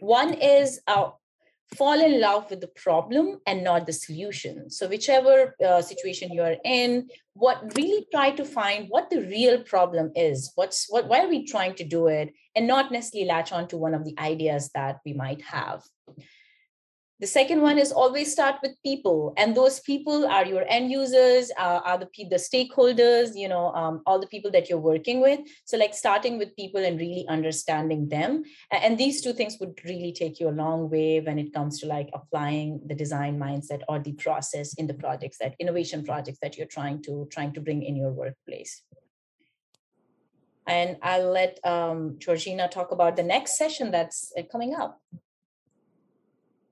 [0.00, 1.10] one is uh,
[1.76, 4.70] fall in love with the problem and not the solution.
[4.70, 9.62] So, whichever uh, situation you are in, what really try to find what the real
[9.62, 10.52] problem is.
[10.54, 11.08] What's what?
[11.08, 14.04] Why are we trying to do it, and not necessarily latch on to one of
[14.04, 15.82] the ideas that we might have.
[17.24, 21.50] The second one is always start with people, and those people are your end users,
[21.56, 25.40] uh, are the the stakeholders, you know, um, all the people that you're working with.
[25.64, 30.12] So, like starting with people and really understanding them, and these two things would really
[30.12, 33.98] take you a long way when it comes to like applying the design mindset or
[33.98, 37.82] the process in the projects that innovation projects that you're trying to trying to bring
[37.82, 38.82] in your workplace.
[40.66, 45.00] And I'll let um, Georgina talk about the next session that's uh, coming up.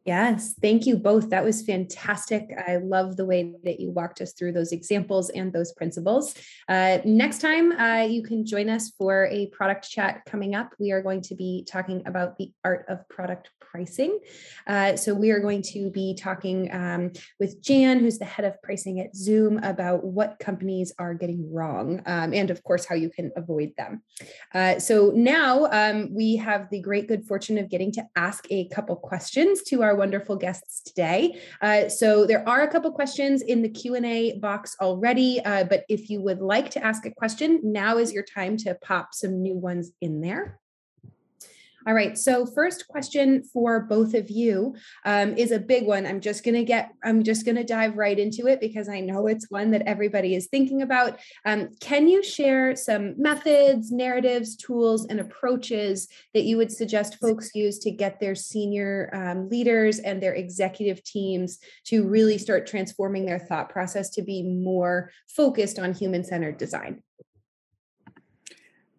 [0.05, 1.31] Yes, thank you both.
[1.31, 2.51] That was fantastic.
[2.67, 6.35] I love the way that you walked us through those examples and those principles.
[6.69, 10.75] Uh, next time, uh, you can join us for a product chat coming up.
[10.81, 14.19] We are going to be talking about the art of product pricing.
[14.67, 18.61] Uh, so, we are going to be talking um, with Jan, who's the head of
[18.61, 23.09] pricing at Zoom, about what companies are getting wrong um, and, of course, how you
[23.09, 24.03] can avoid them.
[24.53, 28.67] Uh, so, now um, we have the great good fortune of getting to ask a
[28.69, 31.39] couple questions to our our wonderful guests today.
[31.61, 36.09] Uh, so there are a couple questions in the Q&A box already, uh, but if
[36.09, 39.55] you would like to ask a question, now is your time to pop some new
[39.55, 40.62] ones in there.
[41.87, 42.17] All right.
[42.17, 46.07] So first question for both of you um, is a big one.
[46.07, 49.27] I'm just going to get, I'm just to dive right into it because I know
[49.27, 51.19] it's one that everybody is thinking about.
[51.45, 57.51] Um, can you share some methods, narratives, tools, and approaches that you would suggest folks
[57.55, 63.27] use to get their senior um, leaders and their executive teams to really start transforming
[63.27, 67.03] their thought process to be more focused on human centered design?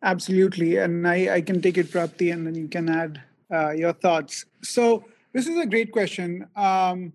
[0.04, 0.78] Absolutely.
[0.78, 4.46] And I, I can take it, Prapti, and then you can add uh, your thoughts.
[4.62, 6.48] So, this is a great question.
[6.56, 7.14] Um,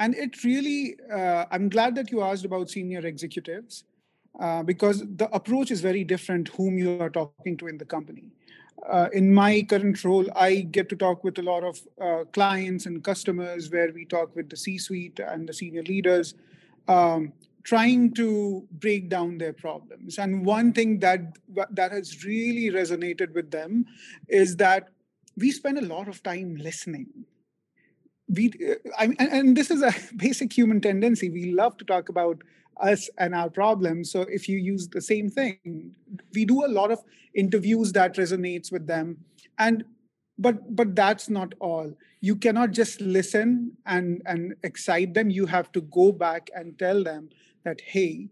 [0.00, 3.84] and it really, uh, I'm glad that you asked about senior executives
[4.40, 8.30] uh, because the approach is very different whom you are talking to in the company.
[8.90, 12.86] Uh, in my current role, I get to talk with a lot of uh, clients
[12.86, 16.34] and customers where we talk with the C suite and the senior leaders.
[16.88, 20.18] Um, trying to break down their problems.
[20.18, 21.36] And one thing that
[21.70, 23.86] that has really resonated with them
[24.28, 24.88] is that
[25.36, 27.08] we spend a lot of time listening.
[28.28, 28.52] We
[28.98, 31.30] I mean, and this is a basic human tendency.
[31.30, 32.42] We love to talk about
[32.80, 34.10] us and our problems.
[34.10, 35.94] So if you use the same thing
[36.34, 37.02] we do a lot of
[37.34, 39.18] interviews that resonates with them.
[39.58, 39.84] And
[40.40, 41.94] but but that's not all.
[42.20, 45.30] You cannot just listen and and excite them.
[45.30, 47.30] You have to go back and tell them
[47.64, 48.28] that hey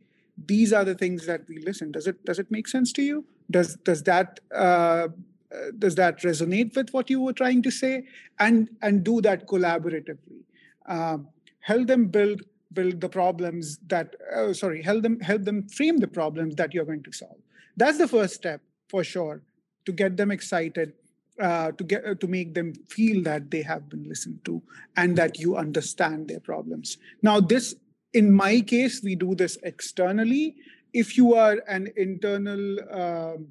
[0.47, 1.93] these are the things that we listen.
[1.93, 3.25] Does it does it make sense to you?
[3.51, 5.09] Does does that uh,
[5.55, 8.05] uh, does that resonate with what you were trying to say?
[8.39, 10.45] And and do that collaboratively.
[10.87, 11.29] Um,
[11.61, 12.43] help them build
[12.73, 16.85] build the problems that uh, sorry help them help them frame the problems that you're
[16.85, 17.39] going to solve.
[17.77, 19.43] That's the first step for sure
[19.85, 20.93] to get them excited
[21.41, 24.63] uh, to get uh, to make them feel that they have been listened to
[24.97, 26.99] and that you understand their problems.
[27.23, 27.75] Now this
[28.13, 30.57] in my case we do this externally.
[30.93, 33.49] If you are an internal um,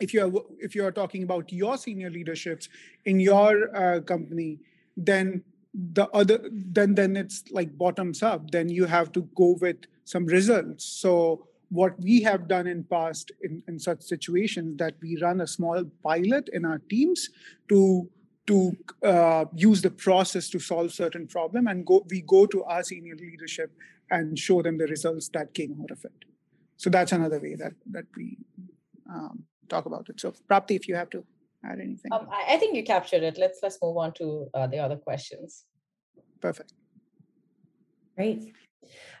[0.00, 2.68] if you are if you are talking about your senior leaderships
[3.04, 4.60] in your uh, company
[4.96, 5.42] then
[5.74, 8.50] the other then then it's like bottoms up.
[8.50, 10.84] Then you have to go with some results.
[10.84, 15.46] So what we have done in past in, in such situations that we run a
[15.46, 17.30] small pilot in our teams
[17.68, 18.08] to
[18.46, 22.82] to uh, use the process to solve certain problem and go we go to our
[22.82, 23.70] senior leadership
[24.10, 26.24] and show them the results that came out of it.
[26.76, 28.38] So that's another way that that we
[29.08, 30.20] um, talk about it.
[30.20, 31.24] So prapti if you have to
[31.64, 32.12] add anything.
[32.12, 33.38] Um, I, I, think you captured it.
[33.38, 35.64] Let's let's move on to uh, the other questions.
[36.40, 36.72] Perfect.
[38.16, 38.52] Great.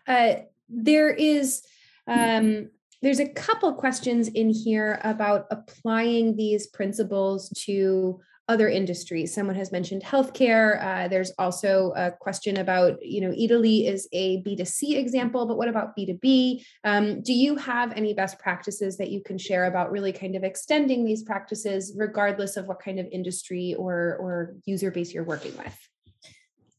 [0.06, 0.34] Uh,
[0.68, 1.62] there is
[2.10, 2.70] um,
[3.02, 9.32] there's a couple questions in here about applying these principles to other industries.
[9.32, 10.82] Someone has mentioned healthcare.
[10.84, 15.68] Uh, there's also a question about, you know, Eataly is a B2C example, but what
[15.68, 16.64] about B2B?
[16.82, 20.42] Um, do you have any best practices that you can share about really kind of
[20.42, 25.56] extending these practices, regardless of what kind of industry or, or user base you're working
[25.56, 25.78] with?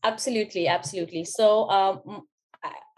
[0.03, 1.23] Absolutely, absolutely.
[1.23, 2.23] So um,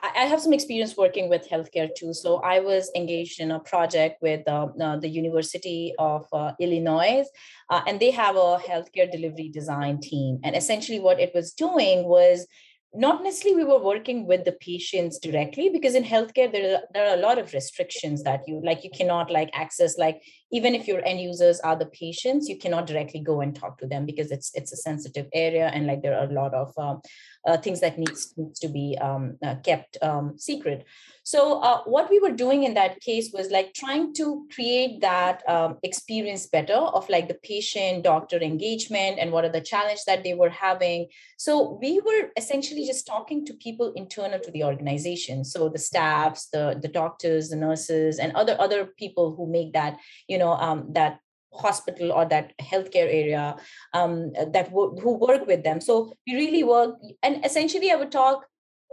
[0.04, 2.14] I have some experience working with healthcare too.
[2.14, 7.24] So I was engaged in a project with uh, uh, the University of uh, Illinois,
[7.70, 10.40] uh, and they have a healthcare delivery design team.
[10.44, 12.46] And essentially, what it was doing was
[12.94, 17.08] not necessarily we were working with the patients directly because in healthcare there are, there
[17.08, 20.22] are a lot of restrictions that you like you cannot like access like
[20.54, 23.88] even if your end users are the patients you cannot directly go and talk to
[23.88, 27.02] them because it's it's a sensitive area and like there are a lot of um,
[27.46, 30.86] uh, things that needs, needs to be um, uh, kept um, secret
[31.26, 35.42] so uh, what we were doing in that case was like trying to create that
[35.50, 40.24] um, experience better of like the patient doctor engagement and what are the challenge that
[40.24, 41.08] they were having.
[41.38, 45.46] So we were essentially just talking to people internal to the organization.
[45.46, 49.98] So the staffs, the, the doctors, the nurses, and other other people who make that,
[50.28, 51.20] you know, um, that
[51.54, 53.56] hospital or that healthcare area
[53.94, 55.80] um, that w- who work with them.
[55.80, 58.46] So we really work, and essentially, I would talk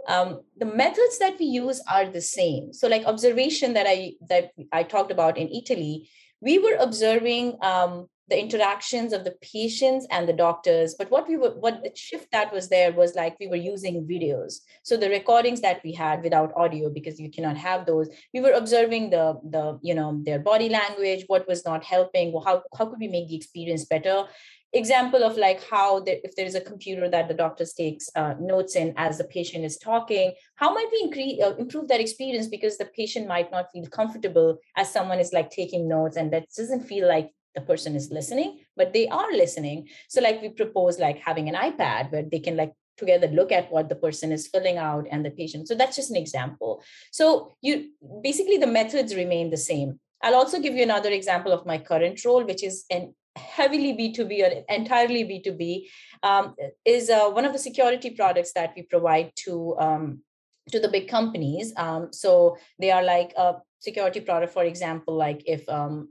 [0.07, 4.51] um, the methods that we use are the same so like observation that i that
[4.71, 6.07] i talked about in Eataly
[6.41, 11.35] we were observing um, the interactions of the patients and the doctors but what we
[11.35, 14.59] were what the shift that was there was like we were using videos.
[14.83, 18.53] So the recordings that we had without audio because you cannot have those we were
[18.53, 19.25] observing the
[19.55, 23.27] the you know their body language what was not helping how how could we make
[23.27, 24.23] the experience better?
[24.73, 28.35] Example of like how the, if there is a computer that the doctor takes uh,
[28.39, 32.47] notes in as the patient is talking how might we increase uh, improve that experience
[32.47, 36.45] because the patient might not feel comfortable as someone is like taking notes and that
[36.57, 39.87] doesn't feel like the person is listening but they are listening.
[40.09, 43.71] So like we propose like having an ipad where they can like together look at
[43.71, 45.67] what the person is filling out and the patient.
[45.67, 46.83] So that's just an example.
[47.11, 47.91] So you
[48.23, 49.99] basically the methods remain the same.
[50.23, 54.33] I'll also give you another example of my current role, which is an heavily B2B
[54.45, 55.87] or entirely B2B,
[56.23, 60.21] um, is uh, one of the security products that we provide to um,
[60.71, 61.73] to the big companies.
[61.75, 66.09] Um, so they are like a security product, for example, like if um,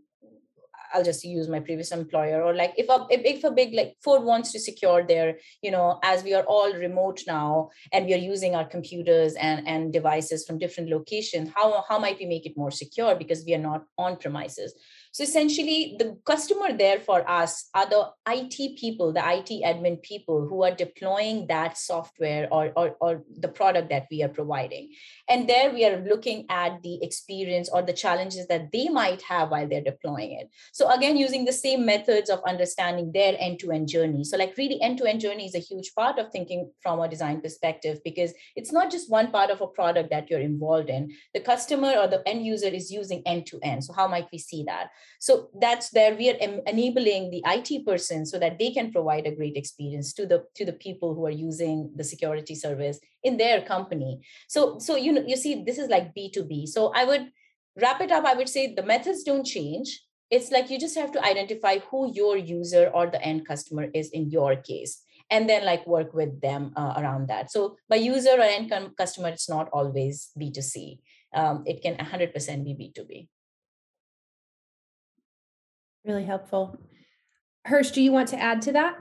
[0.93, 4.23] I'll just use my previous employer, or like if a if, a big like Ford
[4.23, 8.25] wants to secure their, you know, as we are all remote now and we are
[8.33, 12.57] using our computers and and devices from different locations, how how might we make it
[12.57, 14.75] more secure because we are not on premises?
[15.13, 20.47] So essentially, the customer there for us are the IT people, the IT admin people
[20.47, 24.91] who are deploying that software or, or, or the product that we are providing.
[25.29, 29.51] And there we are looking at the experience or the challenges that they might have
[29.51, 30.49] while they're deploying it.
[30.73, 34.23] So again, using the same methods of understanding their end-to-end journey.
[34.23, 37.99] So like really end-to-end journey is a huge part of thinking from a design perspective
[38.05, 41.13] because it's not just one part of a product that you're involved in.
[41.35, 43.85] The customer or the end user is using end-to-end.
[43.85, 44.91] So how might we see that?
[45.19, 49.35] So that's there we are enabling the IT person so that they can provide a
[49.35, 53.63] great experience to the to the people who are using the security service in their
[53.63, 54.21] company.
[54.49, 56.69] So so you know you see this is like B2B.
[56.69, 57.31] So I would
[57.81, 58.25] wrap it up.
[58.25, 60.03] I would say the methods don't change.
[60.31, 64.11] It's like you just have to identify who your user or the end customer is
[64.11, 68.35] in your case and then like work with them uh, around that so by user
[68.37, 70.99] or end customer it's not always b2c
[71.35, 73.29] um, it can 100% be b2b
[76.05, 76.79] Really helpful.
[77.67, 78.97] Harsh, do you want to add to that?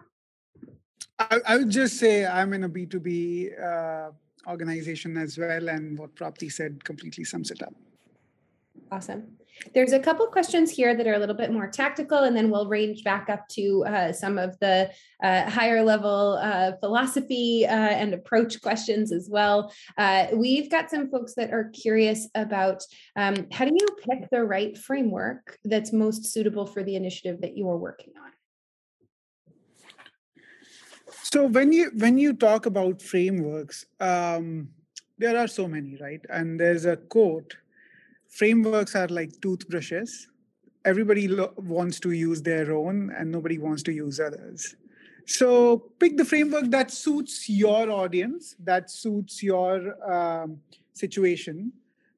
[1.17, 4.11] I, I would just say I'm in a B2B uh,
[4.47, 7.73] organization as well, and what Prapti said completely sums it up.
[8.91, 9.38] Awesome.
[9.73, 12.67] There's a couple questions here that are a little bit more tactical, and then we'll
[12.67, 14.89] range back up to uh, some of the
[15.21, 19.71] uh, higher level uh, philosophy uh, and approach questions as well.
[19.97, 22.83] Uh, we've got some folks that are curious about
[23.15, 27.57] um, how do you pick the right framework that's most suitable for the initiative that
[27.57, 28.31] you're working on?
[31.23, 34.69] So when you when you talk about frameworks, um,
[35.17, 36.21] there are so many, right?
[36.29, 37.55] And there's a quote
[38.29, 40.27] frameworks are like toothbrushes.
[40.85, 44.75] Everybody lo- wants to use their own, and nobody wants to use others.
[45.25, 50.59] So pick the framework that suits your audience, that suits your um,
[50.93, 51.71] situation.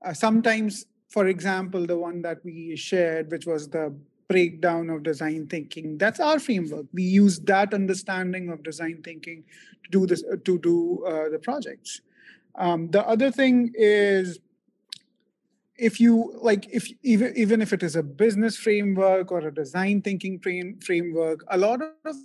[0.05, 3.93] Uh, sometimes, for example, the one that we shared, which was the
[4.29, 6.85] breakdown of design thinking, that's our framework.
[6.93, 9.43] We use that understanding of design thinking
[9.83, 12.01] to do this to do uh, the projects.
[12.55, 14.39] Um, the other thing is
[15.77, 20.01] if you like if even even if it is a business framework or a design
[20.01, 22.15] thinking frame, framework a lot of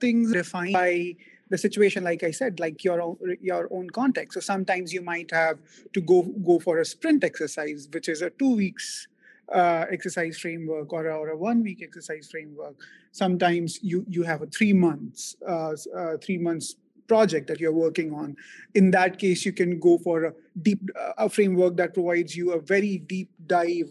[0.00, 1.14] things defined by
[1.48, 4.34] the situation like i said like your own your own context.
[4.34, 5.58] So sometimes you might have
[5.92, 9.08] to go go for a sprint exercise which is a two weeks
[9.54, 12.74] uh, exercise framework or, or a one week exercise framework.
[13.12, 16.74] Sometimes you you have a three months uh, uh, three months
[17.08, 18.36] project that you're working on.
[18.74, 20.32] In that case you can go for a
[20.62, 20.80] deep
[21.18, 23.90] a framework that provides you a very deep dive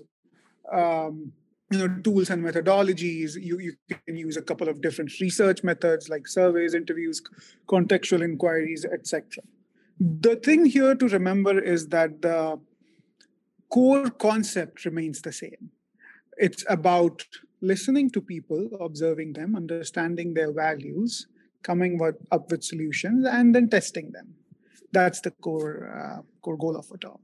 [0.72, 1.32] um,
[1.72, 3.36] you know tools and methodologies.
[3.42, 3.74] You, you
[4.06, 7.22] can use a couple of different research methods like surveys interviews
[7.68, 9.44] contextual inquiries etc
[10.00, 12.60] the thing here to remember is that the
[13.70, 15.72] core concept remains the same.
[16.38, 17.26] It's about
[17.62, 21.28] listening to people observing them understanding their values
[21.66, 22.00] coming
[22.32, 24.28] up with solutions and then testing them.
[24.92, 27.22] That's the core uh, core goal of it all.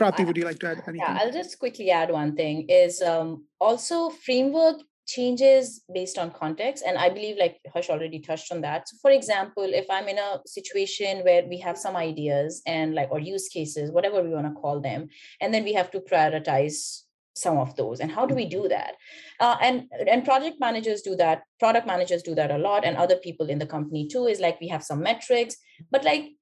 [0.00, 0.96] Prapti, would you like to add anything?
[0.96, 4.76] Yeah, I'll just quickly add one thing is um, also framework
[5.08, 6.84] changes based on context.
[6.86, 8.88] And I believe like Harsh already touched on that.
[8.88, 13.10] So for example, if I'm in a situation where we have some ideas and like
[13.10, 15.08] or use cases, whatever we want to call them,
[15.40, 17.02] and then we have to prioritize
[17.38, 18.94] some of those and how do we do that?
[19.40, 23.16] Uh, and and project managers do that product managers do that a lot and other
[23.16, 25.56] people in the company too is like we have some metrics
[25.90, 26.32] but like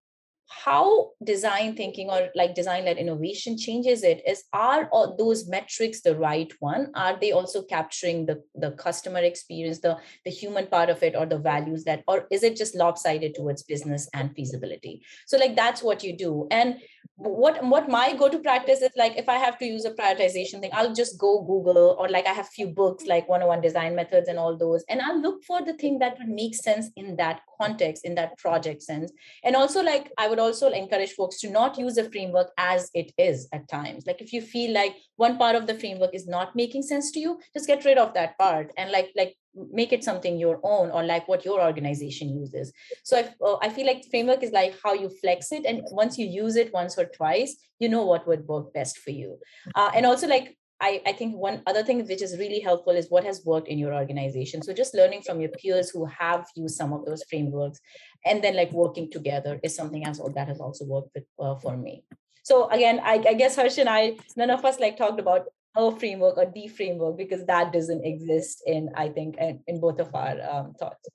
[0.48, 4.88] how design thinking or like design led innovation changes it is are
[5.18, 6.92] those metrics the right one?
[6.94, 11.26] Are they also capturing the the customer experience the the human part of it or
[11.26, 15.02] the values that or is it just lopsided towards business and feasibility?
[15.26, 16.46] So like that's what you do.
[16.50, 16.76] And
[17.16, 20.60] what what my go to practice is like if i have to use a prioritization
[20.60, 24.28] thing i'll just go google or like i have few books like 101 design methods
[24.28, 27.40] and all those and i'll look for the thing that would make sense in that
[27.60, 29.12] context in that project sense.
[29.44, 33.12] And also like i would also encourage folks to not use a framework as it
[33.18, 34.06] is at times.
[34.06, 37.20] Like if you feel like one part of the framework is not making sense to
[37.20, 38.72] you just get rid of that part.
[38.76, 39.36] And like like
[39.72, 42.72] make it something your own or like what your organization uses
[43.04, 46.18] so I, uh, I feel like framework is like how you flex it and once
[46.18, 49.38] you use it once or twice you know what would work best for you
[49.74, 53.08] uh, and also like I, I think one other thing which is really helpful is
[53.08, 54.62] what has worked in your organization.
[54.62, 57.80] So just learning from your peers who have used some of those frameworks
[58.24, 61.76] and then like working together is something else that has also worked with, uh, for
[61.76, 62.04] me.
[62.42, 65.46] So again, I, I guess Harsh and I, none of us like talked about
[65.76, 70.00] a framework or the framework because that doesn't exist in i think in, in both
[70.00, 71.08] of our um, thoughts.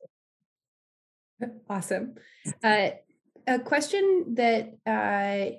[1.69, 2.15] Awesome.
[2.63, 2.91] Uh,
[3.47, 5.57] a question that uh,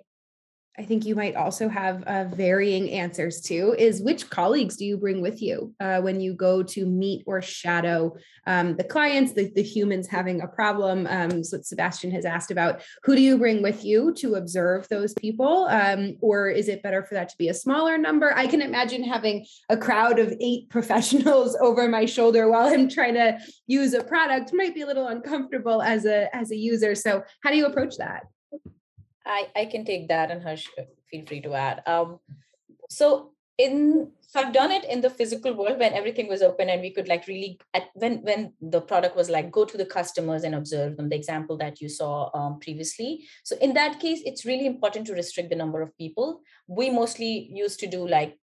[0.78, 4.96] I think you might also have uh, varying answers to is which colleagues do you
[4.96, 8.16] bring with you uh, when you go to meet or shadow
[8.46, 11.06] um, the clients, the, the, humans having a problem?
[11.10, 15.12] Um, so Sebastian has asked about who do you bring with you to observe those
[15.12, 15.66] people?
[15.66, 18.32] Um, or is it better for that to be a smaller number?
[18.34, 23.14] I can imagine having a crowd of eight professionals over my shoulder while I'm trying
[23.14, 26.94] to use a product might be a little uncomfortable as a as a user.
[26.94, 28.22] So how do you approach that?
[29.26, 31.82] I, I can take that and Harsh, uh, feel free to add.
[31.86, 32.18] Um,
[32.88, 36.80] so in so I've done it in the physical world when everything was open and
[36.80, 40.44] we could like really at when when the product was like go to the customers
[40.44, 41.10] and observe them.
[41.10, 43.26] The example that you saw um, previously.
[43.44, 46.40] So in that case, it's really important to restrict the number of people.
[46.66, 48.38] We mostly used to do like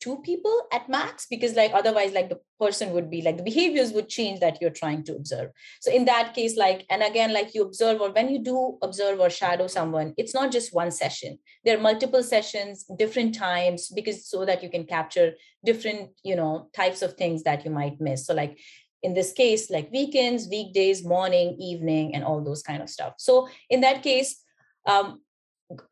[0.00, 3.92] two people at max because like otherwise like the person would be like the behaviors
[3.92, 5.50] would change that you're trying to observe.
[5.80, 9.20] So in that case like and again like you observe or when you do observe
[9.20, 11.38] or shadow someone it's not just one session.
[11.64, 15.34] There are multiple sessions different times because so that you can capture
[15.64, 18.26] different you know types of things that you might miss.
[18.26, 18.58] So like
[19.02, 23.14] in this case like weekends weekdays morning evening and all those kind of stuff.
[23.18, 24.42] So in that case
[24.86, 25.20] um,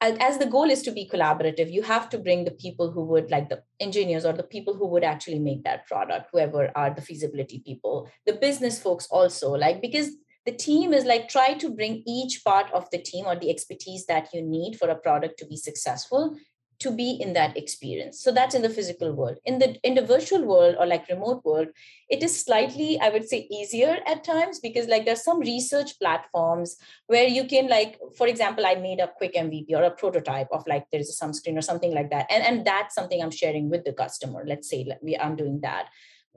[0.01, 3.31] as the goal is to be collaborative you have to bring the people who would
[3.31, 7.03] like the engineers or the people who would actually make that product whoever are the
[7.03, 8.11] feasibility people.
[8.27, 10.11] The business folks also like because
[10.47, 14.07] the team is like try to bring each part of the team or the expertise
[14.07, 16.37] that you need for a product to be successful
[16.81, 18.21] to be in that experience.
[18.21, 19.39] So that's in the physical world.
[19.45, 21.69] In the in the virtual world or like remote world
[22.09, 26.77] it is slightly i would say easier at times because like there's some research platforms
[27.07, 30.67] where you can like for example i made a quick mvp or a prototype of
[30.67, 32.27] like there's a sunscreen or something like that.
[32.31, 34.45] And and that's something i'm sharing with the customer.
[34.47, 34.87] Let's say
[35.21, 35.87] i'm doing that.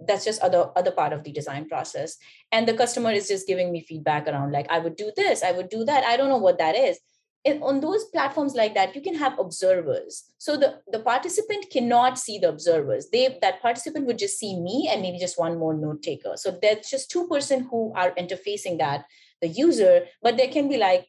[0.07, 2.17] That's just other other part of the design process.
[2.51, 5.43] And the customer is just giving me feedback around like i would do this.
[5.43, 6.03] I would do that.
[6.03, 6.99] I don't know what that is
[7.45, 10.31] on those platforms like that you can have observers.
[10.37, 13.09] So the, the participant cannot see the observers.
[13.11, 16.33] They that participant would just see me and maybe just one more note taker.
[16.35, 19.05] So there's just two person who are interfacing that
[19.41, 21.07] the user but there can be like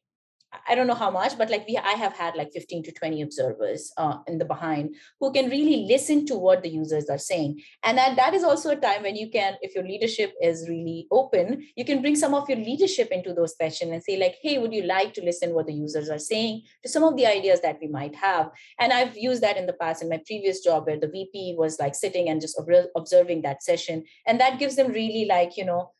[0.68, 3.22] I don't know how much, but like we, I have had like 15 to 20
[3.22, 7.62] observers uh, in the behind who can really listen to what the users are saying.
[7.82, 11.06] And that, that is also a time when you can, if your leadership is really
[11.10, 14.58] open, you can bring some of your leadership into those sessions and say like, hey,
[14.58, 17.60] would you like to listen what the users are saying to some of the ideas
[17.62, 18.50] that we might have?
[18.78, 21.78] And I've used that in the past in my previous job where the VP was
[21.78, 22.60] like sitting and just
[22.94, 24.04] observing that session.
[24.26, 25.92] And that gives them really like, you know,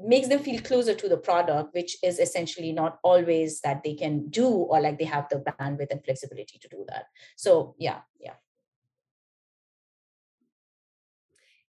[0.00, 4.28] makes them feel closer to the product which is essentially not always that they can
[4.28, 7.06] do or like they have the bandwidth and flexibility to do that.
[7.36, 8.34] So yeah yeah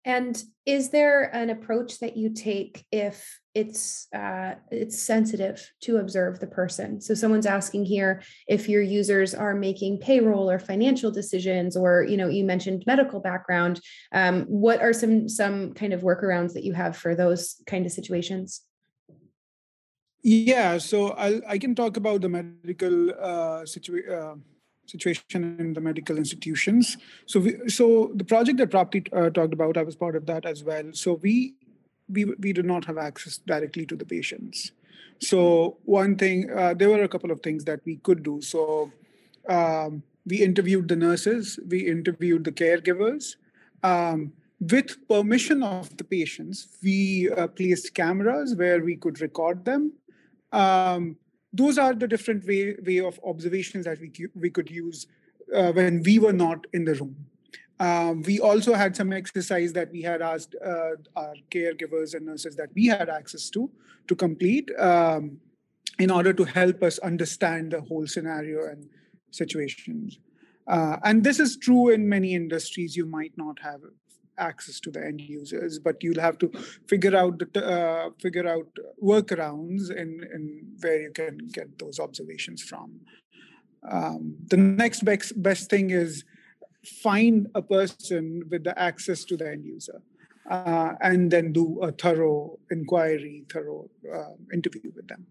[0.07, 6.39] And is there an approach that you take if it's uh, it's sensitive to observe
[6.39, 7.01] the person?
[7.01, 12.17] So someone's asking here if your users are making payroll or financial decisions, or you
[12.17, 13.81] know, you mentioned medical background.
[14.13, 17.91] Um, what are some some kind of workarounds that you have for those kind of
[17.91, 18.63] situations?
[20.23, 24.13] Yeah, so i I can talk about the medical uh, situation.
[24.13, 24.37] Uh,
[24.87, 26.97] situation in the medical institutions.
[27.27, 30.47] So, we, so the project that Prapti uh, talked about, I was part of that
[30.47, 30.85] as well.
[30.93, 31.55] So we
[32.09, 34.73] we we did not have access directly to the patients.
[35.21, 38.41] So one thing, uh, there were a couple of things that we could do.
[38.43, 38.93] So
[39.49, 43.37] um, we interviewed the nurses, we interviewed the caregivers.
[43.83, 49.93] Um, with permission of the patients, we uh, placed cameras where we could record them.
[50.53, 51.17] Um,
[51.53, 55.07] those are the different way way of observations that we we could use
[55.55, 57.17] uh, when we were not in the room.
[57.79, 62.57] Um, we also had some exercise that we had asked uh, our caregivers and nurses
[62.57, 63.71] that we had access to
[64.09, 65.39] to complete um,
[65.99, 68.89] in order to help us understand the whole scenario and
[69.31, 70.19] situations.
[70.67, 72.97] Uh, and this is true in many industries.
[72.97, 73.81] You might not have
[74.39, 76.51] access to the end users, but you'll have to
[76.87, 78.69] figure out the, uh, figure out
[79.03, 83.01] workarounds in, in where you can get those observations from.
[83.89, 86.25] Um, the next best, best thing is
[87.03, 90.03] find a person with the access to the end user.
[90.49, 95.27] Uh, and then do a thorough inquiry, thorough uh, interview with them.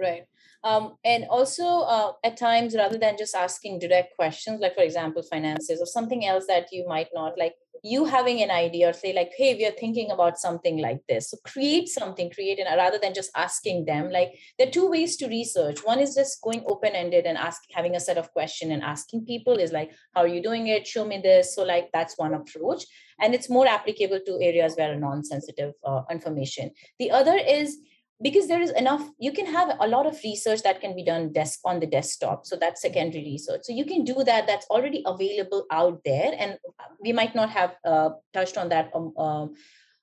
[0.00, 0.24] Right.
[0.64, 5.22] Um, and also, uh, at times, rather than just asking direct questions, like for example,
[5.22, 9.12] finances or something else that you might not like, you having an idea or say
[9.12, 11.30] like, hey, we are thinking about something like this.
[11.30, 14.10] So create something, create it rather than just asking them.
[14.10, 15.78] Like there are two ways to research.
[15.84, 19.26] One is just going open ended and ask, having a set of question and asking
[19.26, 20.88] people is like, how are you doing it?
[20.88, 21.54] Show me this.
[21.54, 22.84] So like that's one approach,
[23.20, 26.72] and it's more applicable to areas where a non-sensitive uh, information.
[26.98, 27.78] The other is
[28.20, 31.32] because there is enough you can have a lot of research that can be done
[31.32, 32.46] desk on the desktop.
[32.46, 33.60] So that's secondary research.
[33.64, 34.46] So you can do that.
[34.46, 36.32] That's already available out there.
[36.38, 36.58] And
[37.00, 39.54] we might not have uh, touched on that um, um,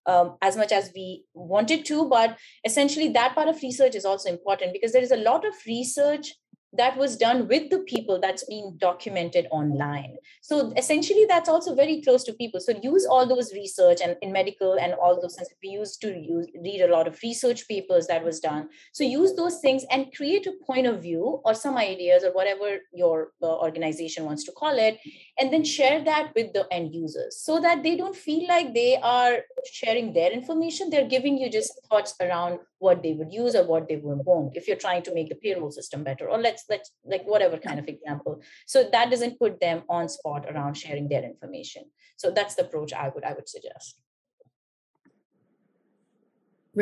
[0.06, 4.30] um, as much as we wanted to but essentially that part of research is also
[4.30, 6.36] important because there is a lot of research
[6.78, 10.18] that was done with the people that's being documented online.
[10.42, 12.60] So essentially that's also very close to people.
[12.60, 15.50] So use all those research and in medical and all those things.
[15.64, 18.70] We used to use read a lot of research papers that was done.
[18.94, 22.80] So use those things and create a point of view or some ideas or whatever
[22.94, 25.00] your uh, organization wants to call it
[25.40, 28.98] and then share that with the end users so that they don't feel like they
[28.98, 29.40] are
[29.72, 30.90] sharing their information.
[30.90, 34.68] They're giving you just thoughts around what they would use or what they won't if
[34.68, 37.88] you're trying to make the payroll system better or let's let's like whatever kind of
[37.88, 38.42] example.
[38.74, 41.84] So that doesn't put them on spot around sharing their information.
[42.16, 44.02] So that's the approach i would i would suggest.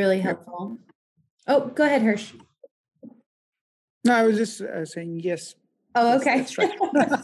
[0.01, 0.79] Really helpful.
[1.47, 2.27] Oh go ahead Harsh.
[4.05, 5.55] No i was just uh, saying yes.
[5.95, 6.37] Oh, okay.
[6.39, 6.71] That's right.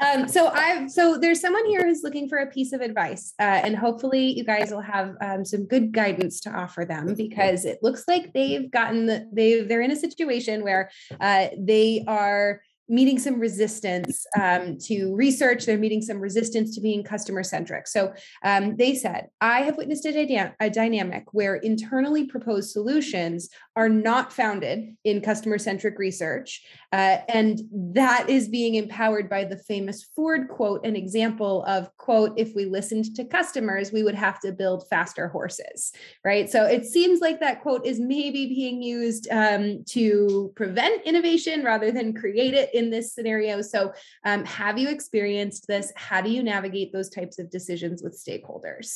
[0.00, 3.60] um, so I've so there's someone here who's looking for a piece of advice, uh,
[3.64, 7.78] and hopefully you guys will have um, some good guidance to offer them because it
[7.82, 13.18] looks like they've gotten the, they they're in a situation where uh, they are meeting
[13.18, 15.64] some resistance um, to research.
[15.64, 17.86] They're meeting some resistance to being customer centric.
[17.86, 18.12] So
[18.44, 24.32] um, they said, I have witnessed a, a, dynamic where internally proposed solutions are not
[24.32, 26.62] founded in customer centric research.
[26.92, 32.32] Uh, and that is being empowered by the famous Ford quote, an example of, quote,
[32.36, 35.92] if we listened to customers, we would have to build faster horses,
[36.24, 36.50] right?
[36.50, 41.92] So it seems like that quote is maybe being used um, to prevent innovation rather
[41.92, 43.62] than create it in this scenario.
[43.62, 43.92] So,
[44.24, 45.92] um, have you experienced this?
[46.08, 48.88] How do you navigate those types of decisions with stakeholders?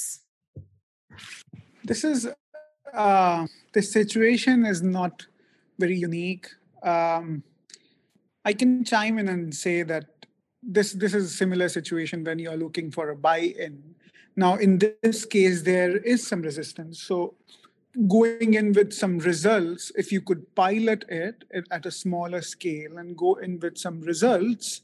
[1.84, 2.26] This is
[2.92, 5.26] uh, the situation is not
[5.78, 6.46] very unique.
[6.82, 7.42] Um,
[8.44, 10.06] I can chime in and say that
[10.62, 13.76] this this is a similar situation when you are looking for a buy-in.
[14.36, 17.02] Now, in this case, there is some resistance.
[17.02, 17.34] So
[18.08, 23.16] going in with some results, if you could pilot it at a smaller scale and
[23.16, 24.82] go in with some results,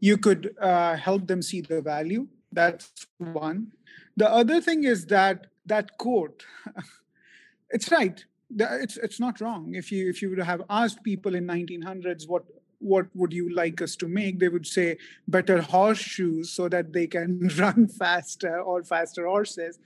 [0.00, 2.26] you could uh, help them see the value.
[2.52, 3.72] That's one.
[4.16, 6.44] The other thing is that that quote,
[7.70, 8.24] it's right.
[8.54, 9.74] It's it's not wrong.
[9.74, 12.44] If you if you would have asked people in 1900s what
[12.80, 14.98] what would you like us to make, they would say
[15.28, 19.78] better horseshoes so that they can run faster or faster horses,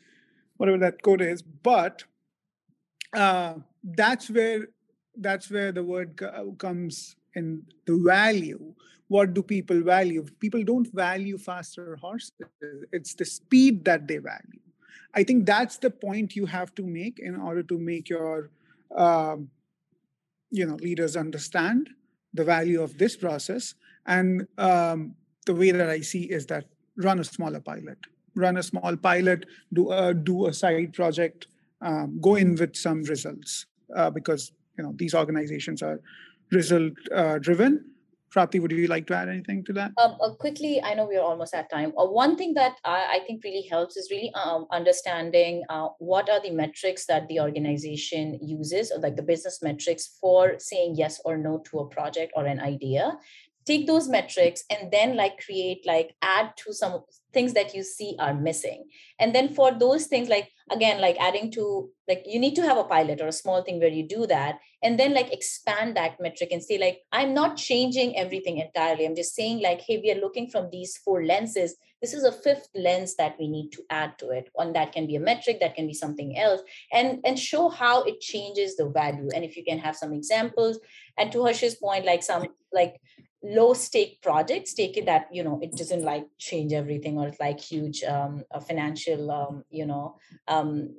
[0.56, 1.42] whatever that quote is.
[1.42, 2.04] But
[3.14, 4.68] uh, that's where
[5.18, 6.20] that's where the word
[6.58, 8.74] comes in the value.
[9.08, 10.26] What do people value?
[10.40, 12.32] People don't value faster horses.
[12.92, 14.60] It's the speed that they value.
[15.14, 18.50] I think that's the point you have to make in order to make your
[18.94, 19.50] um,
[20.50, 21.90] you know leaders understand
[22.34, 23.74] the value of this process.
[24.06, 25.14] And um,
[25.46, 27.98] the way that i see is that run a smaller pilot.
[28.34, 31.46] Run a small pilot do a do a side project
[31.86, 33.66] um, go in with some results
[33.96, 36.00] uh, because you know these organizations are
[36.50, 37.72] result uh, driven
[38.36, 39.92] Prapti, would you like to add anything to that?
[39.96, 41.92] Um, uh, quickly, I know we're almost at time.
[41.96, 46.28] Uh, one thing that I, I, think really helps is really um, understanding uh, what
[46.28, 51.20] are the metrics that the organization uses, or like the business metrics for saying yes
[51.24, 53.16] or no to a project or an idea.
[53.66, 57.02] Take those metrics and then like create like add to some
[57.32, 58.84] things that you see are missing.
[59.18, 62.76] And then for those things like again like adding to like you need to have
[62.76, 66.20] a pilot or a small thing where you do that and then like expand that
[66.20, 69.06] metric and say like i'm not changing everything entirely.
[69.06, 71.76] I'm just saying like hey we are looking from these four lenses.
[72.02, 74.50] This is a fifth lens that we need to add to it.
[74.52, 76.60] One that can be a metric that can be something else.
[76.92, 79.28] And and show how it changes the value.
[79.34, 80.78] And if you can have some examples
[81.16, 83.00] and to Harsh's point like some like
[83.54, 87.40] low stake projects take it that you know it doesn't like change everything or it's
[87.40, 90.16] like huge um, financial um, you know
[90.48, 90.90] um,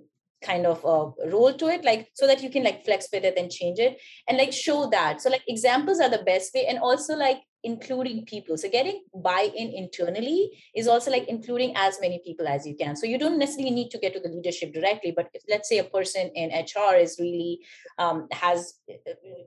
[0.42, 3.38] kind of a role to it like so that you can like flex with it
[3.38, 5.22] and change it and like show that.
[5.22, 8.58] So like examples are the best way and also like including people.
[8.58, 12.96] So getting buy-in internally is also like including as many people as you can.
[12.96, 15.80] So you don't necessarily need to get to the leadership directly but if let's say
[15.80, 17.60] a person in hr is really
[17.98, 18.76] um, has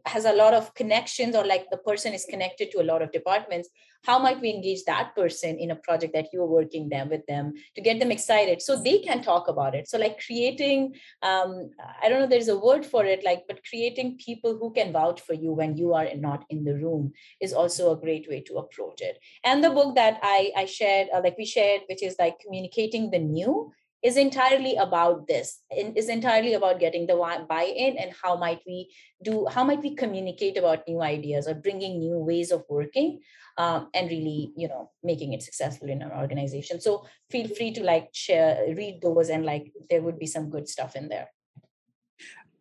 [0.06, 3.12] has a lot of connections or like the person is connected to a lot of
[3.12, 3.68] departments
[4.04, 7.54] how might we engage that person in a project that you're working them with them
[7.74, 9.88] to get them excited so they can talk about it?
[9.88, 11.70] So like creating um,
[12.02, 15.20] i don't know there's a word for it like but creating people who can vouch
[15.20, 18.58] for you when you are not in the room is also a great way to
[18.58, 19.18] approach it.
[19.44, 23.10] And the book that i i shared uh, like we shared which is like communicating
[23.10, 23.72] the new
[24.02, 27.16] is entirely about this and is entirely about getting the
[27.48, 28.90] buy-in and how might we
[29.22, 33.20] do how might we communicate about new ideas or bringing new ways of working
[33.58, 36.80] um, and really you know making it successful in an organization.
[36.80, 40.68] So feel free to like share read those and like there would be some good
[40.68, 41.28] stuff in there.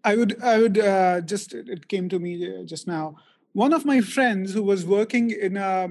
[0.04, 3.16] I would i would uh, just it came to me uh, just now.
[3.54, 5.90] One of my friends who was working in a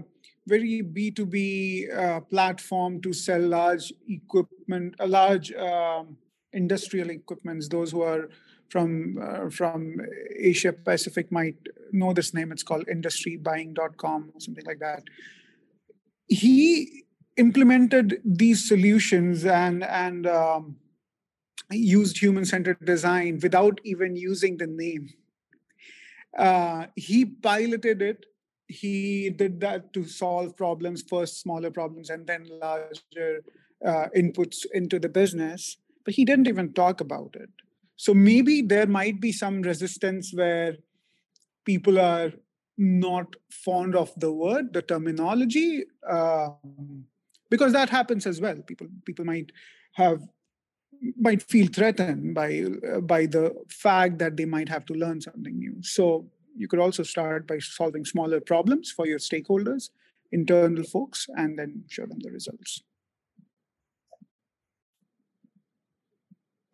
[0.49, 6.17] very B2B uh, platform to sell large equipment, a large um,
[6.53, 7.69] industrial equipments.
[7.69, 8.29] Those who are
[8.69, 10.01] from uh, from
[10.37, 11.57] Asia Pacific might
[11.93, 12.53] know this name.
[12.53, 15.05] It's called industrybuying.com or something like that.
[16.27, 17.05] He
[17.37, 20.77] implemented these solutions and and um,
[21.71, 25.09] used human centered design without even using the name.
[26.37, 28.27] Uh, he piloted it.
[28.69, 33.43] He did that to solve problems, first smaller problems, and then larger
[33.85, 35.79] uh, inputs into the business.
[36.05, 37.51] But he didn't even talk about it.
[37.97, 40.77] So maybe there might be some resistance where
[41.65, 42.33] people are
[42.77, 47.05] not fond of the word, the terminology, um,
[47.51, 48.57] because that happens as well.
[48.67, 49.51] People people might
[49.95, 50.23] have
[51.17, 55.59] might feel threatened by uh, by the fact that they might have to learn something
[55.59, 55.77] new.
[55.83, 59.91] So you could also start by solving smaller problems for your stakeholders,
[60.33, 62.83] internal folks, and then show them the results.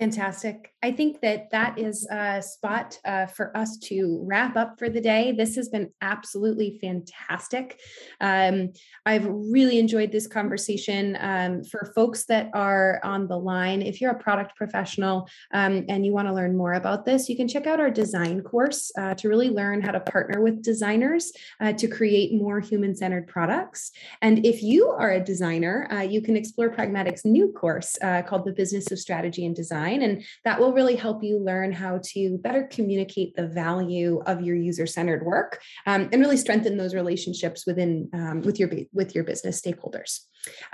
[0.01, 0.73] Fantastic.
[0.83, 5.01] I think that that is a spot uh, for us to wrap up for the
[5.01, 5.31] day.
[5.31, 7.79] This has been absolutely fantastic.
[8.21, 8.73] Um,
[9.07, 11.17] I've really enjoyed this conversation.
[11.21, 16.05] Um, for folks that are on the line, if you're a product professional um, and
[16.05, 19.15] you want to learn more about this, you can check out our design course uh,
[19.15, 21.31] to really learn how to partner with designers
[21.61, 23.93] uh, to create more human centered products.
[24.21, 28.45] And if you are a designer, uh, you can explore Pragmatic's new course uh, called
[28.45, 30.03] The Business of Strategy and Design design.
[30.03, 34.57] And that will really help you learn how to better communicate the value of your
[34.57, 39.61] user-centered work um, and really strengthen those relationships within um, with your with your business
[39.61, 40.20] stakeholders.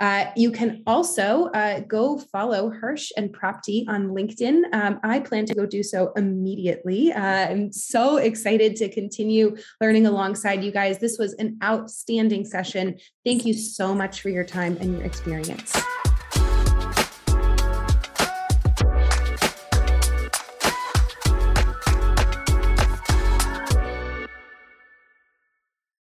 [0.01, 4.63] Uh, you can also uh, go follow Harsh and Prapti on LinkedIn.
[4.73, 7.13] Um, I plan to go do so immediately.
[7.13, 10.99] Uh, I'm so excited to continue learning alongside you guys.
[10.99, 12.97] This was an outstanding session.
[13.23, 15.81] Thank you so much for your time and your experience.